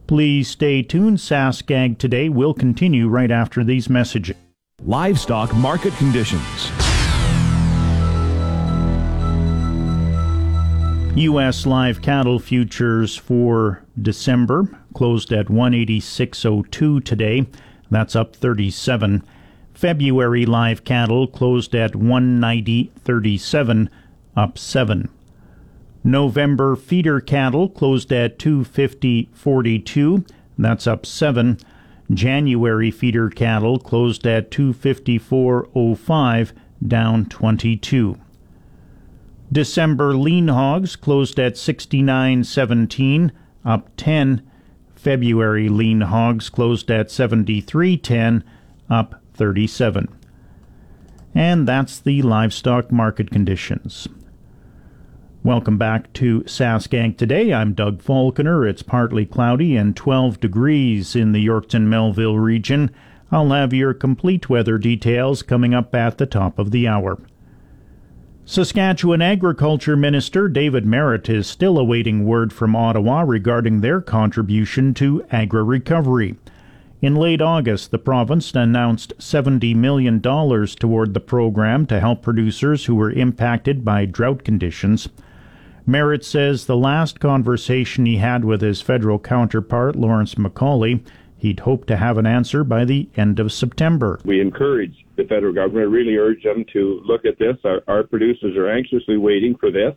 Please 0.07 0.49
stay 0.49 0.83
tuned. 0.83 1.19
SaskAg 1.19 1.97
Today 1.97 2.29
will 2.29 2.53
continue 2.53 3.09
right 3.09 3.31
after 3.31 3.65
these 3.65 3.89
messages. 3.89 4.37
Livestock 4.83 5.55
market 5.55 5.95
conditions. 5.95 6.84
U.S. 11.17 11.65
live 11.65 12.03
cattle 12.03 12.41
futures 12.41 13.15
for 13.15 13.85
December 14.01 14.69
closed 14.95 15.33
at 15.33 15.47
186.02 15.47 17.05
today. 17.05 17.47
That's 17.89 18.17
up 18.17 18.35
37. 18.35 19.23
February 19.73 20.45
live 20.45 20.83
cattle 20.83 21.29
closed 21.29 21.73
at 21.77 21.93
190.37, 21.93 23.89
up 24.37 24.59
7. 24.59 25.09
November 26.03 26.75
feeder 26.75 27.21
cattle 27.21 27.69
closed 27.69 28.13
at 28.13 28.37
250.42, 28.41 30.29
that's 30.59 30.89
up 30.89 31.07
7. 31.07 31.59
January 32.13 32.91
feeder 32.91 33.31
cattle 33.31 33.79
closed 33.79 34.27
at 34.27 34.51
254.05, 34.51 36.53
down 36.87 37.25
22. 37.27 38.19
December 39.53 40.15
lean 40.15 40.49
hogs 40.49 40.97
closed 40.97 41.39
at 41.39 41.55
69.17, 41.55 43.31
up 43.65 43.91
10. 43.97 44.43
February 44.95 45.69
lean 45.69 46.01
hogs 46.01 46.49
closed 46.49 46.91
at 46.91 47.09
73.10, 47.09 48.43
up 48.89 49.21
37. 49.35 50.09
And 51.35 51.69
that's 51.69 52.01
the 52.01 52.23
livestock 52.23 52.91
market 52.91 53.31
conditions. 53.31 54.09
Welcome 55.43 55.77
back 55.77 56.11
to 56.15 56.41
SaskAg 56.45 57.19
Today. 57.19 57.53
I'm 57.53 57.75
Doug 57.75 58.01
Falconer. 58.01 58.67
It's 58.67 58.83
partly 58.83 59.27
cloudy 59.27 59.77
and 59.77 59.95
12 59.95 60.41
degrees 60.41 61.15
in 61.15 61.33
the 61.33 61.47
Yorkton 61.47 61.83
Melville 61.83 62.39
region. 62.39 62.91
I'll 63.31 63.51
have 63.51 63.75
your 63.75 63.93
complete 63.93 64.49
weather 64.49 64.79
details 64.79 65.43
coming 65.43 65.75
up 65.75 65.95
at 65.95 66.17
the 66.17 66.25
top 66.25 66.59
of 66.59 66.71
the 66.71 66.89
hour. 66.89 67.19
Saskatchewan 68.47 69.23
Agriculture 69.23 69.97
Minister 69.97 70.49
David 70.49 70.85
Marit 70.85 71.31
is 71.31 71.47
still 71.47 71.79
awaiting 71.79 72.27
word 72.27 72.53
from 72.53 72.77
Ottawa 72.77 73.23
regarding 73.23 73.81
their 73.81 74.03
contribution 74.03 74.93
to 74.95 75.25
agri 75.31 75.63
recovery. 75.63 76.37
In 77.01 77.15
late 77.15 77.41
August, 77.41 77.91
the 77.91 77.99
province 77.99 78.55
announced 78.55 79.15
$70 79.17 79.75
million 79.75 80.21
toward 80.21 81.15
the 81.15 81.21
program 81.25 81.87
to 81.87 82.01
help 82.01 82.21
producers 82.21 82.85
who 82.85 82.95
were 82.95 83.11
impacted 83.11 83.83
by 83.83 84.05
drought 84.05 84.45
conditions. 84.45 85.09
Marit 85.87 86.23
says 86.23 86.67
the 86.67 86.77
last 86.77 87.21
conversation 87.21 88.05
he 88.05 88.19
had 88.19 88.45
with 88.45 88.61
his 88.61 88.83
federal 88.83 89.19
counterpart, 89.19 89.97
Lawrence 89.97 90.35
MacAulay, 90.35 91.01
He'd 91.45 91.61
hoped 91.61 91.89
to 91.89 91.99
have 91.99 92.17
an 92.17 92.25
answer 92.25 92.65
by 92.65 92.87
the 92.87 93.07
end 93.19 93.39
of 93.39 93.53
September. 93.53 94.19
We 94.25 94.41
encourage 94.41 95.05
the 95.17 95.25
federal 95.25 95.53
government, 95.53 95.91
really 95.91 96.17
urge 96.17 96.43
them 96.43 96.65
to 96.73 97.03
look 97.05 97.27
at 97.27 97.39
this. 97.39 97.59
Our, 97.65 97.83
our 97.87 98.03
producers 98.03 98.57
are 98.57 98.71
anxiously 98.71 99.19
waiting 99.19 99.55
for 99.55 99.71
this. 99.71 99.95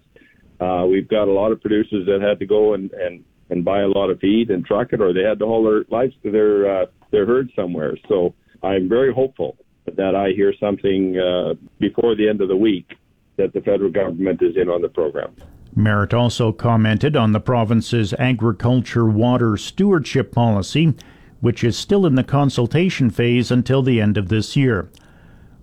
Uh, 0.60 0.86
we've 0.92 1.08
got 1.08 1.30
a 1.30 1.32
lot 1.32 1.54
of 1.54 1.62
producers 1.62 2.06
that 2.06 2.20
had 2.22 2.40
to 2.40 2.46
go 2.46 2.74
and, 2.74 2.92
and, 2.92 3.24
and 3.50 3.64
buy 3.64 3.80
a 3.80 3.88
lot 3.88 4.10
of 4.10 4.20
feed 4.20 4.52
and 4.52 4.66
truck 4.66 4.92
it, 4.92 5.00
or 5.00 5.14
they 5.14 5.24
had 5.24 5.40
to 5.40 5.46
haul 5.46 5.64
their 5.64 5.86
lives 5.90 6.14
to 6.24 6.32
their 6.32 6.82
uh, 6.82 6.86
their 7.12 7.26
herd 7.26 7.50
somewhere. 7.56 7.96
So 8.10 8.34
I'm 8.62 8.90
very 8.90 9.14
hopeful 9.14 9.56
that 9.86 10.16
I 10.16 10.32
hear 10.36 10.54
something 10.60 11.18
uh, 11.18 11.54
before 11.80 12.14
the 12.16 12.28
end 12.28 12.42
of 12.42 12.50
the 12.50 12.58
week 12.58 12.92
that 13.38 13.54
the 13.54 13.62
federal 13.62 13.90
government 13.90 14.42
is 14.42 14.58
in 14.58 14.68
on 14.68 14.82
the 14.82 14.90
program. 14.90 15.34
Marit 15.74 16.14
also 16.14 16.52
commented 16.52 17.16
on 17.16 17.32
the 17.32 17.40
province's 17.40 18.14
agriculture 18.16 19.06
water 19.06 19.56
stewardship 19.56 20.34
policy 20.34 20.94
which 21.40 21.64
is 21.64 21.78
still 21.78 22.06
in 22.06 22.16
the 22.16 22.24
consultation 22.24 23.10
phase 23.10 23.52
until 23.52 23.82
the 23.82 24.02
end 24.02 24.18
of 24.18 24.30
this 24.30 24.56
year. 24.56 24.90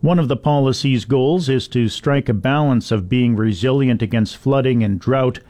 One 0.01 0.19
of 0.19 0.29
the 0.29 0.37
policy's 0.37 1.05
goals 1.05 1.49
is 1.49 1.67
to 1.69 1.89
strike 1.89 2.29
a 2.29 2.35
balance 2.35 2.91
of 2.91 3.09
being 3.09 3.37
resilient 3.37 4.03
against 4.03 4.37
flooding 4.37 4.85
and 4.85 5.01
drought 5.01 5.41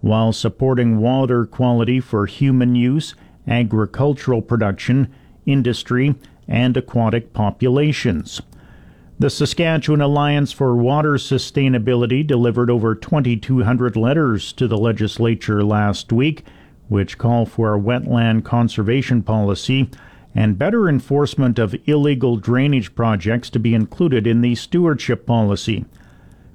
while 0.00 0.32
supporting 0.32 0.98
water 0.98 1.46
quality 1.46 1.98
for 1.98 2.26
human 2.26 2.74
use, 2.74 3.14
agricultural 3.48 4.42
production, 4.42 5.08
industry, 5.46 6.14
and 6.46 6.76
aquatic 6.76 7.32
populations. 7.32 8.40
The 9.18 9.30
Saskatchewan 9.30 10.00
Alliance 10.00 10.52
for 10.52 10.76
Water 10.76 11.14
Sustainability 11.14 12.26
delivered 12.26 12.68
over 12.68 12.94
2,200 12.94 13.96
letters 13.96 14.52
to 14.54 14.66
the 14.66 14.78
legislature 14.78 15.62
last 15.62 16.12
week 16.12 16.44
which 16.88 17.18
call 17.18 17.46
for 17.46 17.74
a 17.74 17.80
wetland 17.80 18.44
conservation 18.44 19.22
policy 19.22 19.88
and 20.34 20.58
better 20.58 20.88
enforcement 20.88 21.58
of 21.58 21.76
illegal 21.86 22.36
drainage 22.36 22.94
projects 22.94 23.48
to 23.50 23.58
be 23.58 23.74
included 23.74 24.26
in 24.26 24.40
the 24.40 24.54
stewardship 24.54 25.26
policy. 25.26 25.84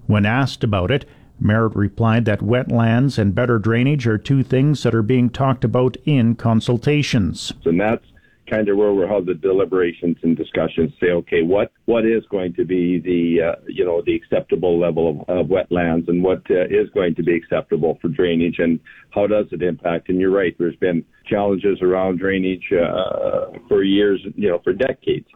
When 0.07 0.25
asked 0.25 0.63
about 0.63 0.91
it, 0.91 1.05
Marit 1.39 1.75
replied 1.75 2.25
that 2.25 2.41
wetlands 2.41 3.17
and 3.17 3.33
better 3.33 3.57
drainage 3.57 4.05
are 4.05 4.17
two 4.17 4.43
things 4.43 4.83
that 4.83 4.93
are 4.93 5.01
being 5.01 5.29
talked 5.29 5.63
about 5.63 5.95
in 6.05 6.35
consultations. 6.35 7.53
And 7.63 7.79
that's 7.79 8.05
kind 8.49 8.67
of 8.69 8.77
where 8.77 8.93
we're 8.93 9.07
held 9.07 9.25
the 9.25 9.33
deliberations 9.33 10.17
and 10.23 10.35
discussions 10.35 10.91
say, 10.99 11.07
okay, 11.11 11.43
what 11.43 11.71
what 11.85 12.05
is 12.05 12.23
going 12.29 12.53
to 12.55 12.65
be 12.65 12.99
the 12.99 13.51
uh, 13.51 13.61
you 13.67 13.85
know 13.85 14.01
the 14.05 14.15
acceptable 14.15 14.79
level 14.79 15.25
of, 15.27 15.37
of 15.37 15.45
wetlands 15.47 16.07
and 16.07 16.23
what 16.23 16.41
uh, 16.49 16.65
is 16.65 16.89
going 16.93 17.15
to 17.15 17.23
be 17.23 17.35
acceptable 17.35 17.97
for 18.01 18.07
drainage 18.07 18.55
and 18.59 18.79
how 19.11 19.27
does 19.27 19.45
it 19.51 19.61
impact? 19.61 20.09
And 20.09 20.19
you're 20.19 20.31
right, 20.31 20.55
there's 20.57 20.75
been 20.77 21.03
challenges 21.27 21.81
around 21.81 22.19
drainage 22.19 22.71
uh, 22.71 23.57
for 23.67 23.83
years, 23.83 24.19
you 24.35 24.49
know, 24.49 24.59
for 24.63 24.73
decades. 24.73 25.27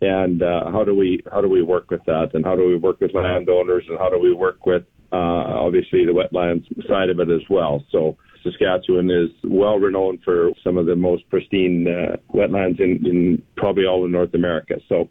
And 0.00 0.42
uh, 0.42 0.70
how 0.70 0.84
do 0.84 0.94
we 0.94 1.22
how 1.30 1.40
do 1.40 1.48
we 1.48 1.62
work 1.62 1.90
with 1.90 2.04
that? 2.06 2.30
And 2.34 2.44
how 2.44 2.56
do 2.56 2.66
we 2.66 2.76
work 2.76 3.00
with 3.00 3.14
landowners? 3.14 3.84
And 3.88 3.98
how 3.98 4.08
do 4.08 4.18
we 4.18 4.32
work 4.32 4.64
with 4.64 4.84
uh, 5.12 5.16
obviously 5.16 6.06
the 6.06 6.12
wetlands 6.12 6.64
side 6.88 7.10
of 7.10 7.20
it 7.20 7.30
as 7.30 7.42
well? 7.50 7.84
So 7.90 8.16
Saskatchewan 8.42 9.10
is 9.10 9.30
well 9.44 9.78
renowned 9.78 10.20
for 10.24 10.50
some 10.64 10.78
of 10.78 10.86
the 10.86 10.96
most 10.96 11.28
pristine 11.30 11.86
uh, 11.86 12.16
wetlands 12.34 12.80
in, 12.80 13.04
in, 13.06 13.42
probably 13.56 13.84
all 13.84 14.04
of 14.04 14.10
North 14.10 14.34
America. 14.34 14.76
So 14.88 15.08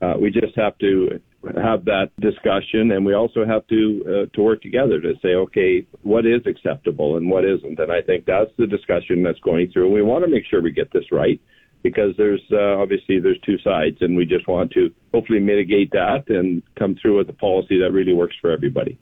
uh, 0.00 0.14
we 0.20 0.30
just 0.30 0.56
have 0.56 0.76
to 0.78 1.20
have 1.62 1.84
that 1.86 2.10
discussion, 2.20 2.92
and 2.92 3.04
we 3.04 3.14
also 3.14 3.44
have 3.44 3.66
to 3.68 4.04
uh, 4.06 4.36
to 4.36 4.42
work 4.42 4.62
together 4.62 5.00
to 5.00 5.14
say, 5.22 5.34
okay, 5.34 5.86
what 6.02 6.24
is 6.24 6.40
acceptable 6.46 7.16
and 7.16 7.28
what 7.28 7.44
isn't. 7.44 7.78
And 7.78 7.92
I 7.92 8.00
think 8.00 8.24
that's 8.26 8.50
the 8.58 8.66
discussion 8.66 9.22
that's 9.22 9.40
going 9.40 9.70
through. 9.72 9.86
And 9.86 9.94
we 9.94 10.02
want 10.02 10.24
to 10.24 10.30
make 10.30 10.44
sure 10.48 10.62
we 10.62 10.70
get 10.70 10.92
this 10.92 11.10
right 11.10 11.40
because 11.82 12.14
there's 12.16 12.42
uh, 12.52 12.80
obviously 12.80 13.18
there's 13.20 13.40
two 13.44 13.58
sides, 13.58 13.98
and 14.00 14.16
we 14.16 14.24
just 14.24 14.46
want 14.46 14.70
to 14.72 14.90
hopefully 15.12 15.40
mitigate 15.40 15.90
that 15.92 16.24
and 16.28 16.62
come 16.78 16.96
through 17.00 17.18
with 17.18 17.28
a 17.28 17.34
policy 17.34 17.78
that 17.80 17.92
really 17.92 18.14
works 18.14 18.36
for 18.40 18.50
everybody. 18.50 18.98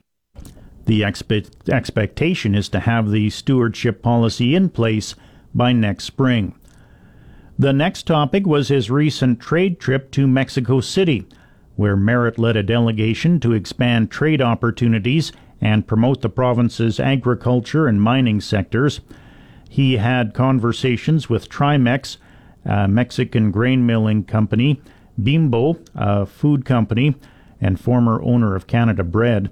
The 0.91 1.03
expe- 1.03 1.69
expectation 1.69 2.53
is 2.53 2.67
to 2.67 2.81
have 2.81 3.11
the 3.11 3.29
stewardship 3.29 4.01
policy 4.01 4.55
in 4.55 4.67
place 4.67 5.15
by 5.55 5.71
next 5.71 6.03
spring. 6.03 6.53
The 7.57 7.71
next 7.71 8.05
topic 8.05 8.45
was 8.45 8.67
his 8.67 8.91
recent 8.91 9.39
trade 9.39 9.79
trip 9.79 10.11
to 10.11 10.27
Mexico 10.27 10.81
City, 10.81 11.25
where 11.77 11.95
Marit 11.95 12.37
led 12.37 12.57
a 12.57 12.61
delegation 12.61 13.39
to 13.39 13.53
expand 13.53 14.11
trade 14.11 14.41
opportunities 14.41 15.31
and 15.61 15.87
promote 15.87 16.19
the 16.19 16.27
province's 16.27 16.99
agriculture 16.99 17.87
and 17.87 18.01
mining 18.01 18.41
sectors. 18.41 18.99
He 19.69 19.95
had 19.95 20.33
conversations 20.33 21.29
with 21.29 21.47
Trimex, 21.47 22.17
a 22.65 22.89
Mexican 22.89 23.51
grain 23.51 23.85
milling 23.85 24.25
company, 24.25 24.81
Bimbo, 25.23 25.77
a 25.95 26.25
food 26.25 26.65
company, 26.65 27.15
and 27.61 27.79
former 27.79 28.21
owner 28.21 28.57
of 28.57 28.67
Canada 28.67 29.05
Bread 29.05 29.49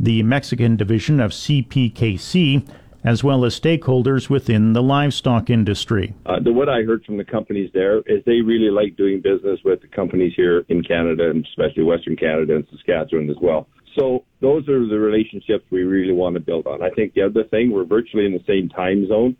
the 0.00 0.22
Mexican 0.22 0.76
division 0.76 1.20
of 1.20 1.32
CPKC, 1.32 2.66
as 3.04 3.22
well 3.22 3.44
as 3.44 3.58
stakeholders 3.58 4.28
within 4.28 4.72
the 4.72 4.82
livestock 4.82 5.50
industry. 5.50 6.14
Uh, 6.26 6.40
the, 6.40 6.52
what 6.52 6.68
I 6.68 6.82
heard 6.82 7.04
from 7.04 7.16
the 7.16 7.24
companies 7.24 7.70
there 7.72 7.98
is 8.00 8.22
they 8.26 8.40
really 8.40 8.70
like 8.70 8.96
doing 8.96 9.20
business 9.20 9.60
with 9.64 9.80
the 9.80 9.88
companies 9.88 10.32
here 10.36 10.64
in 10.68 10.82
Canada, 10.82 11.30
and 11.30 11.44
especially 11.46 11.84
Western 11.84 12.16
Canada 12.16 12.56
and 12.56 12.66
Saskatchewan 12.70 13.30
as 13.30 13.36
well. 13.40 13.68
So 13.98 14.24
those 14.40 14.68
are 14.68 14.86
the 14.86 14.98
relationships 14.98 15.64
we 15.70 15.82
really 15.82 16.12
want 16.12 16.34
to 16.34 16.40
build 16.40 16.66
on. 16.66 16.82
I 16.82 16.90
think 16.90 17.14
the 17.14 17.22
other 17.22 17.44
thing, 17.44 17.70
we're 17.70 17.84
virtually 17.84 18.26
in 18.26 18.32
the 18.32 18.44
same 18.46 18.68
time 18.68 19.06
zone. 19.08 19.36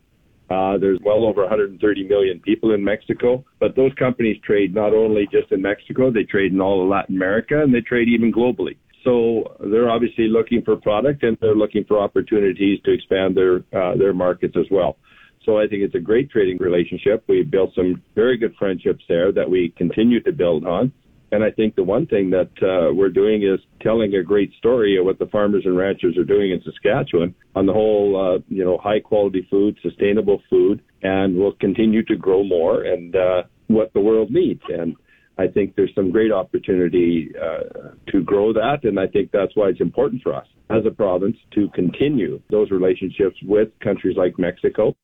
Uh, 0.49 0.77
there's 0.79 0.99
well 1.03 1.25
over 1.25 1.41
130 1.41 2.07
million 2.07 2.39
people 2.39 2.73
in 2.73 2.83
Mexico, 2.83 3.45
but 3.59 3.75
those 3.75 3.93
companies 3.93 4.37
trade 4.43 4.73
not 4.73 4.93
only 4.93 5.27
just 5.31 5.51
in 5.51 5.61
Mexico, 5.61 6.11
they 6.11 6.23
trade 6.23 6.51
in 6.51 6.59
all 6.59 6.81
of 6.81 6.89
Latin 6.89 7.15
America 7.15 7.61
and 7.61 7.73
they 7.73 7.81
trade 7.81 8.07
even 8.09 8.33
globally. 8.33 8.75
So 9.03 9.55
they're 9.59 9.89
obviously 9.89 10.27
looking 10.27 10.61
for 10.63 10.75
product 10.75 11.23
and 11.23 11.37
they're 11.39 11.55
looking 11.55 11.85
for 11.85 11.99
opportunities 11.99 12.79
to 12.83 12.93
expand 12.93 13.35
their 13.35 13.57
uh, 13.73 13.95
their 13.97 14.13
markets 14.13 14.55
as 14.57 14.65
well. 14.69 14.97
So 15.45 15.57
I 15.57 15.67
think 15.67 15.83
it's 15.83 15.95
a 15.95 15.99
great 15.99 16.29
trading 16.29 16.57
relationship. 16.59 17.23
We've 17.27 17.49
built 17.49 17.73
some 17.75 18.01
very 18.13 18.37
good 18.37 18.53
friendships 18.59 19.03
there 19.07 19.31
that 19.31 19.49
we 19.49 19.73
continue 19.77 20.21
to 20.23 20.31
build 20.31 20.65
on. 20.65 20.91
And 21.31 21.43
I 21.43 21.51
think 21.51 21.75
the 21.75 21.83
one 21.83 22.07
thing 22.07 22.31
that 22.31 22.49
uh, 22.61 22.93
we're 22.93 23.09
doing 23.09 23.43
is 23.43 23.59
telling 23.81 24.15
a 24.15 24.23
great 24.23 24.51
story 24.57 24.97
of 24.97 25.05
what 25.05 25.19
the 25.19 25.27
farmers 25.27 25.63
and 25.65 25.77
ranchers 25.77 26.17
are 26.17 26.23
doing 26.23 26.51
in 26.51 26.61
Saskatchewan 26.63 27.35
on 27.55 27.67
the 27.67 27.73
whole, 27.73 28.19
uh, 28.19 28.39
you 28.47 28.65
know, 28.65 28.79
high 28.79 28.99
quality 28.99 29.47
food, 29.49 29.77
sustainable 29.81 30.41
food, 30.49 30.81
and 31.03 31.37
we'll 31.37 31.53
continue 31.53 32.03
to 32.05 32.15
grow 32.15 32.43
more 32.43 32.83
and 32.83 33.15
uh, 33.15 33.43
what 33.67 33.93
the 33.93 33.99
world 33.99 34.31
needs. 34.31 34.61
And 34.69 34.95
I 35.39 35.47
think 35.47 35.77
there's 35.77 35.95
some 35.95 36.11
great 36.11 36.33
opportunity 36.33 37.31
uh, 37.41 37.91
to 38.11 38.21
grow 38.21 38.51
that, 38.51 38.83
and 38.83 38.99
I 38.99 39.07
think 39.07 39.31
that's 39.31 39.55
why 39.55 39.69
it's 39.69 39.79
important 39.79 40.21
for 40.21 40.35
us 40.35 40.45
as 40.69 40.85
a 40.85 40.91
province 40.91 41.37
to 41.51 41.69
continue 41.69 42.41
those 42.49 42.71
relationships 42.71 43.37
with 43.43 43.69
countries 43.79 44.17
like 44.17 44.37
Mexico. 44.37 44.97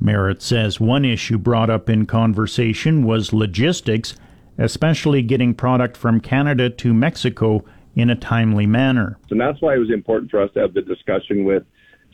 Marit 0.00 0.40
says 0.40 0.80
one 0.80 1.04
issue 1.04 1.36
brought 1.36 1.68
up 1.68 1.90
in 1.90 2.06
conversation 2.06 3.04
was 3.04 3.34
logistics, 3.34 4.14
especially 4.56 5.20
getting 5.20 5.52
product 5.52 5.98
from 5.98 6.18
Canada 6.18 6.70
to 6.70 6.94
Mexico 6.94 7.62
in 7.94 8.08
a 8.08 8.16
timely 8.16 8.66
manner. 8.66 9.18
And 9.30 9.38
that's 9.38 9.60
why 9.60 9.74
it 9.74 9.78
was 9.78 9.90
important 9.90 10.30
for 10.30 10.40
us 10.40 10.50
to 10.54 10.60
have 10.60 10.72
the 10.72 10.80
discussion 10.80 11.44
with 11.44 11.62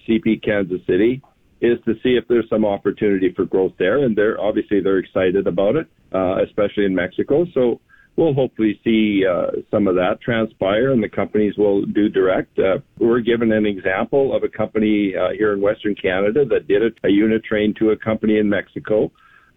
CP 0.09 0.43
Kansas 0.43 0.81
City 0.89 1.23
is 1.61 1.79
to 1.85 1.95
see 2.03 2.17
if 2.17 2.27
there's 2.27 2.49
some 2.49 2.65
opportunity 2.65 3.33
for 3.33 3.45
growth 3.45 3.75
there. 3.79 4.05
And 4.05 4.17
they're 4.17 4.41
obviously 4.41 4.81
they're 4.81 4.99
excited 4.99 5.47
about 5.47 5.77
it, 5.77 5.87
especially 6.13 6.85
in 6.85 6.95
Mexico. 6.95 7.47
So 7.55 7.81
we'll 8.17 8.35
hopefully 8.35 8.79
see 8.85 9.25
uh, 9.29 9.63
some 9.71 9.89
of 9.89 9.95
that 9.95 10.21
transpire, 10.23 10.93
and 10.93 11.03
the 11.03 11.09
companies 11.09 11.55
will 11.57 11.85
do 11.87 12.09
direct. 12.09 12.59
Uh, 12.59 12.79
we're 12.99 13.21
given 13.21 13.53
an 13.53 13.67
example 13.67 14.37
of 14.37 14.43
a 14.45 14.49
company 14.49 15.15
uh, 15.17 15.31
here 15.37 15.53
in 15.53 15.61
Western 15.61 15.95
Canada 15.95 16.45
that 16.45 16.69
did 16.69 16.83
a, 16.83 17.07
a 17.07 17.11
unit 17.11 17.45
train 17.45 17.75
to 17.79 17.91
a 17.91 17.97
company 17.97 18.39
in 18.39 18.49
Mexico, 18.49 19.11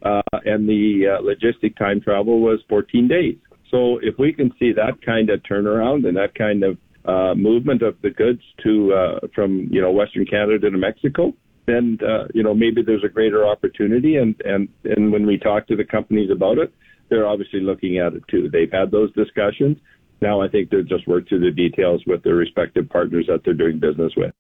uh, 0.04 0.22
and 0.46 0.68
the 0.68 1.04
uh, 1.08 1.22
logistic 1.22 1.78
time 1.78 2.00
travel 2.02 2.40
was 2.40 2.60
14 2.70 3.08
days. 3.08 3.36
So 3.70 3.98
if 4.02 4.16
we 4.20 4.32
can 4.32 4.52
see 4.60 4.72
that 4.74 5.02
kind 5.06 5.30
of 5.30 5.42
turnaround 5.44 6.08
and 6.08 6.16
that 6.16 6.36
kind 6.36 6.64
of 6.64 6.78
uh, 7.06 7.36
movement 7.36 7.82
of 7.82 7.96
the 8.02 8.12
goods 8.12 8.42
to 8.64 8.94
uh, 8.94 9.28
from 9.36 9.68
you 9.72 9.82
know 9.82 9.92
Western 9.92 10.26
Canada 10.26 10.70
to 10.70 10.78
Mexico, 10.78 11.34
then 11.66 11.98
uh, 12.02 12.28
you 12.34 12.44
know 12.44 12.54
maybe 12.54 12.82
there's 12.82 13.04
a 13.04 13.10
greater 13.10 13.46
opportunity. 13.46 14.18
And 14.18 14.36
and 14.46 14.68
and 14.84 15.12
when 15.12 15.26
we 15.26 15.38
talk 15.38 15.68
to 15.68 15.76
the 15.76 15.86
companies 15.86 16.30
about 16.32 16.58
it, 16.58 16.74
they're 17.10 17.28
obviously 17.28 17.62
looking 17.62 17.98
at 17.98 18.14
it 18.14 18.24
too. 18.28 18.50
They've 18.50 18.72
had 18.72 18.92
those 18.92 19.12
discussions. 19.14 19.78
Now 20.22 20.42
I 20.42 20.48
think 20.48 20.70
they're 20.70 20.84
just 20.84 21.08
work 21.08 21.28
through 21.28 21.42
the 21.42 21.52
details 21.52 22.02
with 22.08 22.24
their 22.24 22.36
respective 22.36 22.90
partners 22.90 23.26
that 23.28 23.42
they're 23.44 23.54
doing 23.54 23.80
business 23.80 24.14
with. 24.16 24.34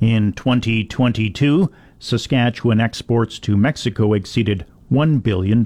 In 0.00 0.32
2022, 0.32 1.70
Saskatchewan 1.98 2.80
exports 2.80 3.38
to 3.40 3.56
Mexico 3.56 4.14
exceeded 4.14 4.64
$1 4.90 5.22
billion. 5.22 5.62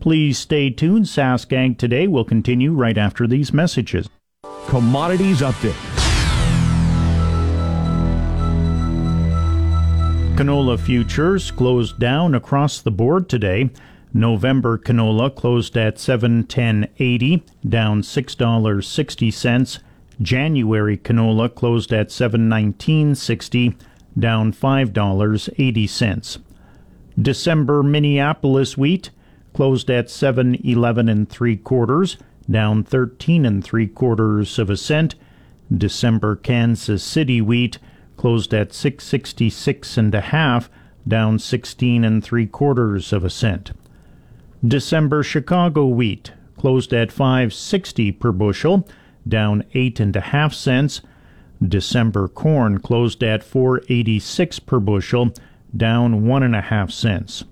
Please 0.00 0.38
stay 0.38 0.70
tuned. 0.70 1.04
SaskAg 1.04 1.78
Today 1.78 2.08
will 2.08 2.24
continue 2.24 2.72
right 2.72 2.98
after 2.98 3.26
these 3.26 3.52
messages. 3.52 4.08
Commodities 4.66 5.40
Update. 5.40 6.07
Canola 10.38 10.78
futures 10.78 11.50
closed 11.50 11.98
down 11.98 12.32
across 12.32 12.80
the 12.80 12.92
board 12.92 13.28
today. 13.28 13.70
November 14.14 14.78
canola 14.78 15.34
closed 15.34 15.76
at 15.76 15.96
710.80, 15.96 17.42
down 17.68 18.02
$6.60. 18.02 19.78
January 20.22 20.96
canola 20.96 21.52
closed 21.52 21.92
at 21.92 22.10
719.60, 22.10 23.74
down 24.16 24.52
$5.80. 24.52 26.38
December 27.20 27.82
Minneapolis 27.82 28.78
wheat 28.78 29.10
closed 29.52 29.90
at 29.90 30.08
711 30.08 31.08
and 31.08 31.28
3 31.28 31.56
quarters, 31.56 32.16
down 32.48 32.84
13 32.84 33.44
and 33.44 33.64
3 33.64 33.88
quarters 33.88 34.56
of 34.60 34.70
a 34.70 34.76
cent. 34.76 35.16
December 35.76 36.36
Kansas 36.36 37.02
City 37.02 37.40
wheat 37.40 37.78
closed 38.18 38.52
at 38.52 38.74
666 38.74 39.96
and 39.96 40.14
a 40.14 40.20
half, 40.20 40.68
down 41.06 41.38
16 41.38 42.04
and 42.04 42.22
3 42.22 42.46
quarters 42.48 43.12
of 43.14 43.24
a 43.24 43.30
cent. 43.30 43.72
December 44.66 45.22
Chicago 45.22 45.86
wheat 45.86 46.32
closed 46.58 46.92
at 46.92 47.12
560 47.12 48.12
per 48.12 48.32
bushel, 48.32 48.86
down 49.26 49.64
8 49.72 50.00
and 50.00 50.16
a 50.16 50.20
half 50.20 50.52
cents. 50.52 51.00
December 51.66 52.28
corn 52.28 52.78
closed 52.78 53.22
at 53.22 53.42
486 53.42 54.58
per 54.60 54.80
bushel, 54.80 55.32
down 55.76 56.26
one 56.26 56.42
and 56.42 56.54
a 56.56 56.60
half 56.60 56.90
cents. 56.90 57.44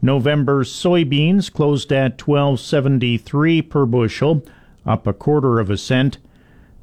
November 0.00 0.64
soybeans 0.64 1.52
closed 1.52 1.92
at 1.92 2.20
1273 2.20 3.62
per 3.62 3.86
bushel, 3.86 4.44
up 4.84 5.06
a 5.06 5.12
quarter 5.12 5.60
of 5.60 5.70
a 5.70 5.76
cent. 5.78 6.18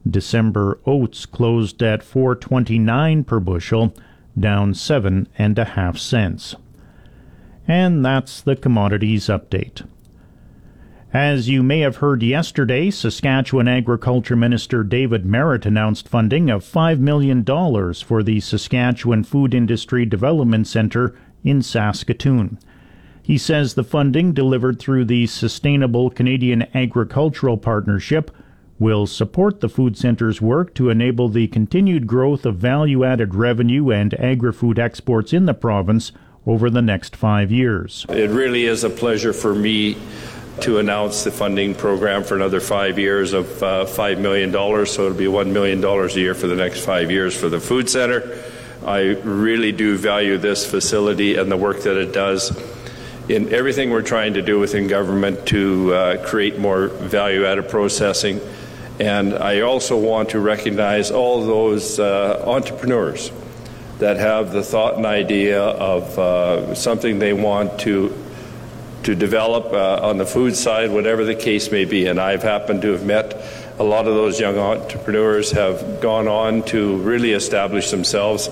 December 0.09 0.79
oats 0.85 1.25
closed 1.25 1.81
at 1.83 2.03
429 2.03 3.23
per 3.23 3.39
bushel, 3.39 3.93
down 4.39 4.73
seven 4.73 5.27
and 5.37 5.59
a 5.59 5.65
half 5.65 5.97
cents. 5.97 6.55
And 7.67 8.03
that's 8.03 8.41
the 8.41 8.55
commodities 8.55 9.27
update. 9.27 9.85
As 11.13 11.49
you 11.49 11.61
may 11.61 11.81
have 11.81 11.97
heard 11.97 12.23
yesterday, 12.23 12.89
Saskatchewan 12.89 13.67
Agriculture 13.67 14.37
Minister 14.37 14.81
David 14.81 15.25
Marit 15.25 15.65
announced 15.65 16.07
funding 16.07 16.49
of 16.49 16.63
$5 16.63 16.99
million 16.99 17.43
for 17.43 18.23
the 18.23 18.39
Saskatchewan 18.39 19.25
Food 19.25 19.53
Industry 19.53 20.05
Development 20.05 20.65
Centre 20.65 21.13
in 21.43 21.61
Saskatoon. 21.61 22.57
He 23.21 23.37
says 23.37 23.73
the 23.73 23.83
funding 23.83 24.33
delivered 24.33 24.79
through 24.79 25.05
the 25.05 25.27
Sustainable 25.27 26.09
Canadian 26.09 26.65
Agricultural 26.73 27.57
Partnership 27.57 28.31
will 28.81 29.05
support 29.05 29.61
the 29.61 29.69
food 29.69 29.95
center's 29.95 30.41
work 30.41 30.73
to 30.73 30.89
enable 30.89 31.29
the 31.29 31.47
continued 31.49 32.07
growth 32.07 32.47
of 32.47 32.55
value 32.55 33.03
added 33.03 33.35
revenue 33.35 33.91
and 33.91 34.19
agri 34.19 34.51
food 34.51 34.79
exports 34.79 35.33
in 35.33 35.45
the 35.45 35.53
province 35.53 36.11
over 36.47 36.67
the 36.67 36.81
next 36.81 37.15
five 37.15 37.51
years. 37.51 38.07
It 38.09 38.31
really 38.31 38.65
is 38.65 38.83
a 38.83 38.89
pleasure 38.89 39.33
for 39.33 39.53
me 39.53 39.95
to 40.61 40.79
announce 40.79 41.23
the 41.23 41.29
funding 41.29 41.75
program 41.75 42.23
for 42.23 42.35
another 42.35 42.59
five 42.59 42.97
years 42.97 43.33
of 43.33 43.61
uh, 43.61 43.85
$5 43.85 44.19
million. 44.19 44.51
So 44.51 45.05
it'll 45.05 45.13
be 45.15 45.25
$1 45.25 45.51
million 45.51 45.83
a 45.83 46.07
year 46.13 46.33
for 46.33 46.47
the 46.47 46.55
next 46.55 46.83
five 46.83 47.11
years 47.11 47.39
for 47.39 47.49
the 47.49 47.59
food 47.59 47.87
center. 47.87 48.43
I 48.83 49.01
really 49.23 49.71
do 49.71 49.95
value 49.95 50.39
this 50.39 50.69
facility 50.69 51.35
and 51.35 51.51
the 51.51 51.57
work 51.57 51.81
that 51.81 51.97
it 51.97 52.13
does 52.13 52.49
in 53.29 53.53
everything 53.53 53.91
we're 53.91 54.01
trying 54.01 54.33
to 54.33 54.41
do 54.41 54.57
within 54.57 54.87
government 54.87 55.45
to 55.45 55.93
uh, 55.93 56.25
create 56.25 56.57
more 56.57 56.87
value 56.87 57.45
added 57.45 57.69
processing 57.69 58.41
and 58.99 59.33
I 59.33 59.61
also 59.61 59.97
want 59.97 60.29
to 60.29 60.39
recognize 60.39 61.11
all 61.11 61.45
those 61.45 61.99
uh, 61.99 62.43
entrepreneurs 62.45 63.31
that 63.99 64.17
have 64.17 64.51
the 64.51 64.63
thought 64.63 64.97
and 64.97 65.05
idea 65.05 65.61
of 65.61 66.17
uh, 66.17 66.75
something 66.75 67.19
they 67.19 67.33
want 67.33 67.79
to 67.81 68.17
to 69.03 69.15
develop 69.15 69.73
uh, 69.73 70.07
on 70.07 70.17
the 70.17 70.25
food 70.25 70.55
side, 70.55 70.91
whatever 70.91 71.25
the 71.25 71.33
case 71.33 71.71
may 71.71 71.85
be. 71.85 72.05
And 72.05 72.19
I've 72.19 72.43
happened 72.43 72.83
to 72.83 72.91
have 72.91 73.03
met 73.03 73.33
a 73.79 73.83
lot 73.83 74.07
of 74.07 74.13
those 74.13 74.39
young 74.39 74.59
entrepreneurs 74.59 75.51
have 75.51 76.01
gone 76.01 76.27
on 76.27 76.63
to 76.65 76.97
really 76.97 77.31
establish 77.31 77.89
themselves 77.89 78.47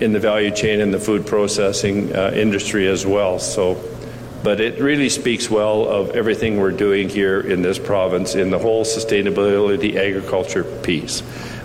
in 0.00 0.12
the 0.12 0.18
value 0.18 0.50
chain 0.50 0.80
in 0.80 0.90
the 0.90 0.98
food 0.98 1.26
processing 1.26 2.14
uh, 2.16 2.30
industry 2.34 2.88
as 2.88 3.04
well. 3.04 3.38
So 3.38 3.74
but 4.42 4.60
it 4.60 4.80
really 4.80 5.08
speaks 5.08 5.48
well 5.48 5.88
of 5.88 6.10
everything 6.10 6.58
we're 6.58 6.72
doing 6.72 7.08
here 7.08 7.40
in 7.40 7.62
this 7.62 7.78
province 7.78 8.34
in 8.34 8.50
the 8.50 8.58
whole 8.58 8.84
sustainability 8.84 9.96
agriculture 9.96 10.64
piece. 10.64 11.20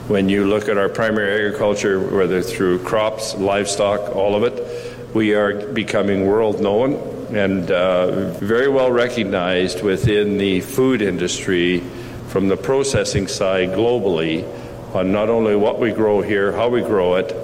When 0.07 0.29
you 0.29 0.45
look 0.45 0.69
at 0.69 0.77
our 0.77 0.89
primary 0.89 1.47
agriculture, 1.47 1.99
whether 1.99 2.41
through 2.41 2.79
crops, 2.83 3.35
livestock, 3.35 4.15
all 4.15 4.35
of 4.35 4.43
it, 4.43 5.15
we 5.15 5.33
are 5.33 5.67
becoming 5.73 6.27
world 6.27 6.61
known 6.61 6.93
and 7.35 7.69
uh, 7.71 8.31
very 8.39 8.69
well 8.69 8.91
recognized 8.91 9.83
within 9.83 10.37
the 10.37 10.61
food 10.61 11.01
industry 11.01 11.79
from 12.27 12.47
the 12.47 12.55
processing 12.55 13.27
side 13.27 13.69
globally 13.69 14.45
on 14.93 15.11
not 15.11 15.29
only 15.29 15.55
what 15.55 15.79
we 15.79 15.91
grow 15.91 16.21
here, 16.21 16.51
how 16.51 16.69
we 16.69 16.81
grow 16.81 17.15
it, 17.15 17.35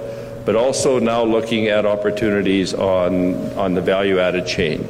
but 0.46 0.56
also 0.56 0.98
now 0.98 1.22
looking 1.22 1.68
at 1.68 1.84
opportunities 1.84 2.72
on, 2.72 3.34
on 3.58 3.74
the 3.74 3.80
value 3.80 4.18
added 4.18 4.46
chain. 4.46 4.88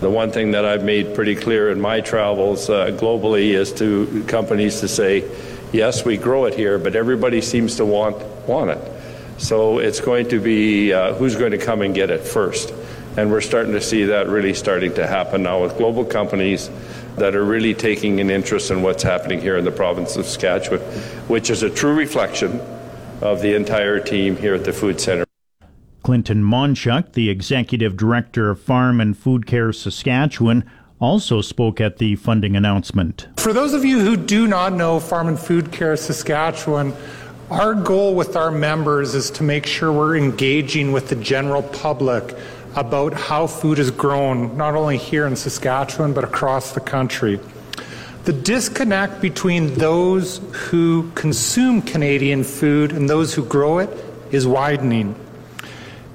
The 0.00 0.08
one 0.08 0.30
thing 0.30 0.52
that 0.52 0.64
I've 0.64 0.84
made 0.84 1.14
pretty 1.16 1.34
clear 1.34 1.70
in 1.70 1.80
my 1.80 2.00
travels 2.00 2.70
uh, 2.70 2.86
globally 2.92 3.54
is 3.54 3.72
to 3.74 4.24
companies 4.28 4.78
to 4.80 4.88
say, 4.88 5.28
yes, 5.72 6.04
we 6.04 6.16
grow 6.16 6.44
it 6.44 6.54
here, 6.54 6.78
but 6.78 6.94
everybody 6.94 7.40
seems 7.40 7.76
to 7.76 7.84
want 7.84 8.16
want 8.46 8.70
it. 8.70 8.92
So 9.38 9.78
it's 9.78 10.00
going 10.00 10.28
to 10.28 10.40
be 10.40 10.92
uh, 10.92 11.14
who's 11.14 11.34
going 11.34 11.50
to 11.50 11.58
come 11.58 11.82
and 11.82 11.94
get 11.94 12.10
it 12.10 12.20
first. 12.20 12.72
And 13.16 13.30
we're 13.30 13.40
starting 13.40 13.72
to 13.72 13.80
see 13.80 14.04
that 14.04 14.28
really 14.28 14.54
starting 14.54 14.94
to 14.94 15.06
happen 15.06 15.42
now 15.42 15.62
with 15.62 15.76
global 15.76 16.04
companies 16.04 16.70
that 17.16 17.34
are 17.34 17.44
really 17.44 17.74
taking 17.74 18.20
an 18.20 18.30
interest 18.30 18.70
in 18.70 18.82
what's 18.82 19.02
happening 19.02 19.40
here 19.40 19.56
in 19.56 19.64
the 19.64 19.72
province 19.72 20.16
of 20.16 20.26
Saskatchewan, 20.26 20.80
which 21.26 21.50
is 21.50 21.64
a 21.64 21.70
true 21.70 21.94
reflection 21.94 22.60
of 23.20 23.42
the 23.42 23.56
entire 23.56 23.98
team 23.98 24.36
here 24.36 24.54
at 24.54 24.64
the 24.64 24.72
Food 24.72 25.00
Centre. 25.00 25.27
Clinton 26.08 26.42
Monchuk, 26.42 27.12
the 27.12 27.28
executive 27.28 27.94
director 27.94 28.48
of 28.48 28.58
Farm 28.58 28.98
and 28.98 29.14
Food 29.14 29.46
Care 29.46 29.74
Saskatchewan, 29.74 30.64
also 30.98 31.42
spoke 31.42 31.82
at 31.82 31.98
the 31.98 32.16
funding 32.16 32.56
announcement. 32.56 33.28
For 33.36 33.52
those 33.52 33.74
of 33.74 33.84
you 33.84 34.00
who 34.00 34.16
do 34.16 34.46
not 34.46 34.72
know 34.72 35.00
Farm 35.00 35.28
and 35.28 35.38
Food 35.38 35.70
Care 35.70 35.98
Saskatchewan, 35.98 36.94
our 37.50 37.74
goal 37.74 38.14
with 38.14 38.36
our 38.36 38.50
members 38.50 39.14
is 39.14 39.30
to 39.32 39.42
make 39.42 39.66
sure 39.66 39.92
we're 39.92 40.16
engaging 40.16 40.92
with 40.92 41.10
the 41.10 41.16
general 41.16 41.62
public 41.62 42.34
about 42.74 43.12
how 43.12 43.46
food 43.46 43.78
is 43.78 43.90
grown, 43.90 44.56
not 44.56 44.74
only 44.74 44.96
here 44.96 45.26
in 45.26 45.36
Saskatchewan, 45.36 46.14
but 46.14 46.24
across 46.24 46.72
the 46.72 46.80
country. 46.80 47.38
The 48.24 48.32
disconnect 48.32 49.20
between 49.20 49.74
those 49.74 50.40
who 50.52 51.10
consume 51.10 51.82
Canadian 51.82 52.44
food 52.44 52.92
and 52.92 53.10
those 53.10 53.34
who 53.34 53.44
grow 53.44 53.76
it 53.80 53.90
is 54.32 54.46
widening. 54.46 55.14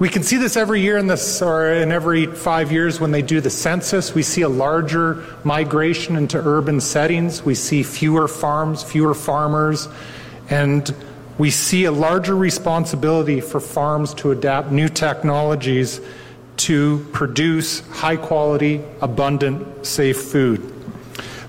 We 0.00 0.08
can 0.08 0.24
see 0.24 0.38
this 0.38 0.56
every 0.56 0.80
year 0.80 0.98
in 0.98 1.06
this, 1.06 1.40
or 1.40 1.72
in 1.72 1.92
every 1.92 2.26
five 2.26 2.72
years 2.72 2.98
when 2.98 3.12
they 3.12 3.22
do 3.22 3.40
the 3.40 3.48
census. 3.48 4.12
We 4.12 4.24
see 4.24 4.42
a 4.42 4.48
larger 4.48 5.24
migration 5.44 6.16
into 6.16 6.36
urban 6.36 6.80
settings. 6.80 7.44
We 7.44 7.54
see 7.54 7.84
fewer 7.84 8.26
farms, 8.26 8.82
fewer 8.82 9.14
farmers, 9.14 9.88
and 10.50 10.92
we 11.38 11.52
see 11.52 11.84
a 11.84 11.92
larger 11.92 12.34
responsibility 12.34 13.40
for 13.40 13.60
farms 13.60 14.14
to 14.14 14.32
adapt 14.32 14.72
new 14.72 14.88
technologies 14.88 16.00
to 16.56 17.06
produce 17.12 17.80
high 17.90 18.16
quality, 18.16 18.80
abundant, 19.00 19.86
safe 19.86 20.20
food. 20.20 20.73